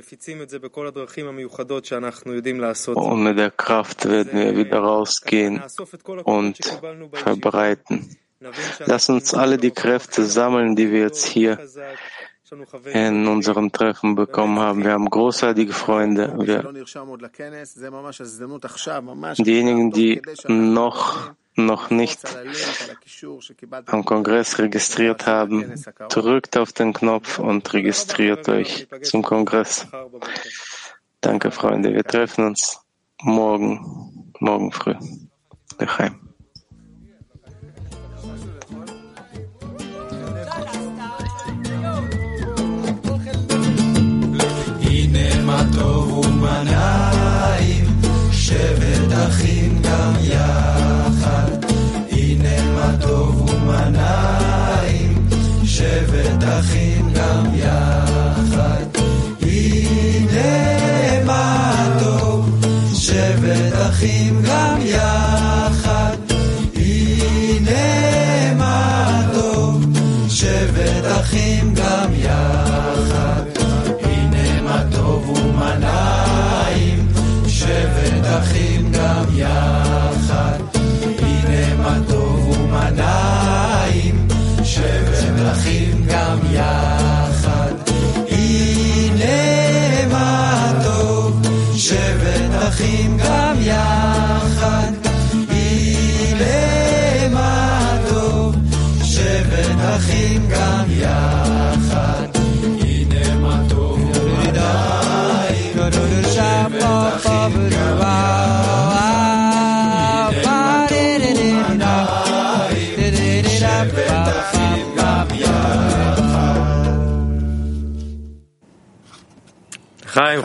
mit 3.22 3.38
der 3.38 3.50
Kraft 3.50 4.08
werden 4.08 4.32
wir 4.32 4.56
wieder 4.56 4.78
rausgehen 4.78 5.62
und 6.24 6.58
verbreiten. 7.12 8.16
Lass 8.86 9.08
uns 9.08 9.34
alle 9.34 9.58
die 9.58 9.70
Kräfte 9.70 10.24
sammeln, 10.24 10.76
die 10.76 10.90
wir 10.90 11.00
jetzt 11.00 11.26
hier 11.26 11.58
in 12.92 13.26
unserem 13.26 13.72
Treffen 13.72 14.14
bekommen 14.14 14.58
haben. 14.58 14.84
Wir 14.84 14.92
haben 14.92 15.08
großartige 15.08 15.72
Freunde. 15.72 16.34
Wir, 16.38 16.62
diejenigen, 19.38 19.90
die 19.90 20.22
noch, 20.48 21.34
noch 21.55 21.89
nicht 21.89 22.19
am 23.85 24.05
Kongress 24.05 24.59
registriert 24.59 25.27
haben, 25.27 25.75
drückt 26.09 26.57
auf 26.57 26.71
den 26.73 26.93
Knopf 26.93 27.39
und 27.39 27.73
registriert 27.73 28.47
euch 28.49 28.87
zum 29.03 29.23
Kongress. 29.23 29.87
Danke, 31.21 31.51
Freunde. 31.51 31.93
Wir 31.93 32.03
treffen 32.03 32.45
uns 32.45 32.79
morgen, 33.21 34.33
morgen 34.39 34.71
früh. 34.71 34.95
Lechaim. 35.79 36.15
הנה 44.81 45.43
מה 45.45 45.63
טוב 45.75 46.17
ומה 46.17 46.63
נעים, 46.63 47.85
שבת 48.31 49.11
אחים 49.27 49.81
גם 49.81 50.13
יחד. 50.21 50.62
אחים 56.53 57.13
גם 57.13 57.45
יחד. 57.55 58.85
הנה 59.41 61.23
מה 61.25 61.97
טוב, 61.99 62.49
שבת 62.93 63.73
אחים 63.89 64.41
גם 64.41 64.77
יחד. 64.81 65.62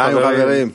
חיים 0.04 0.18
חברים. 0.18 0.70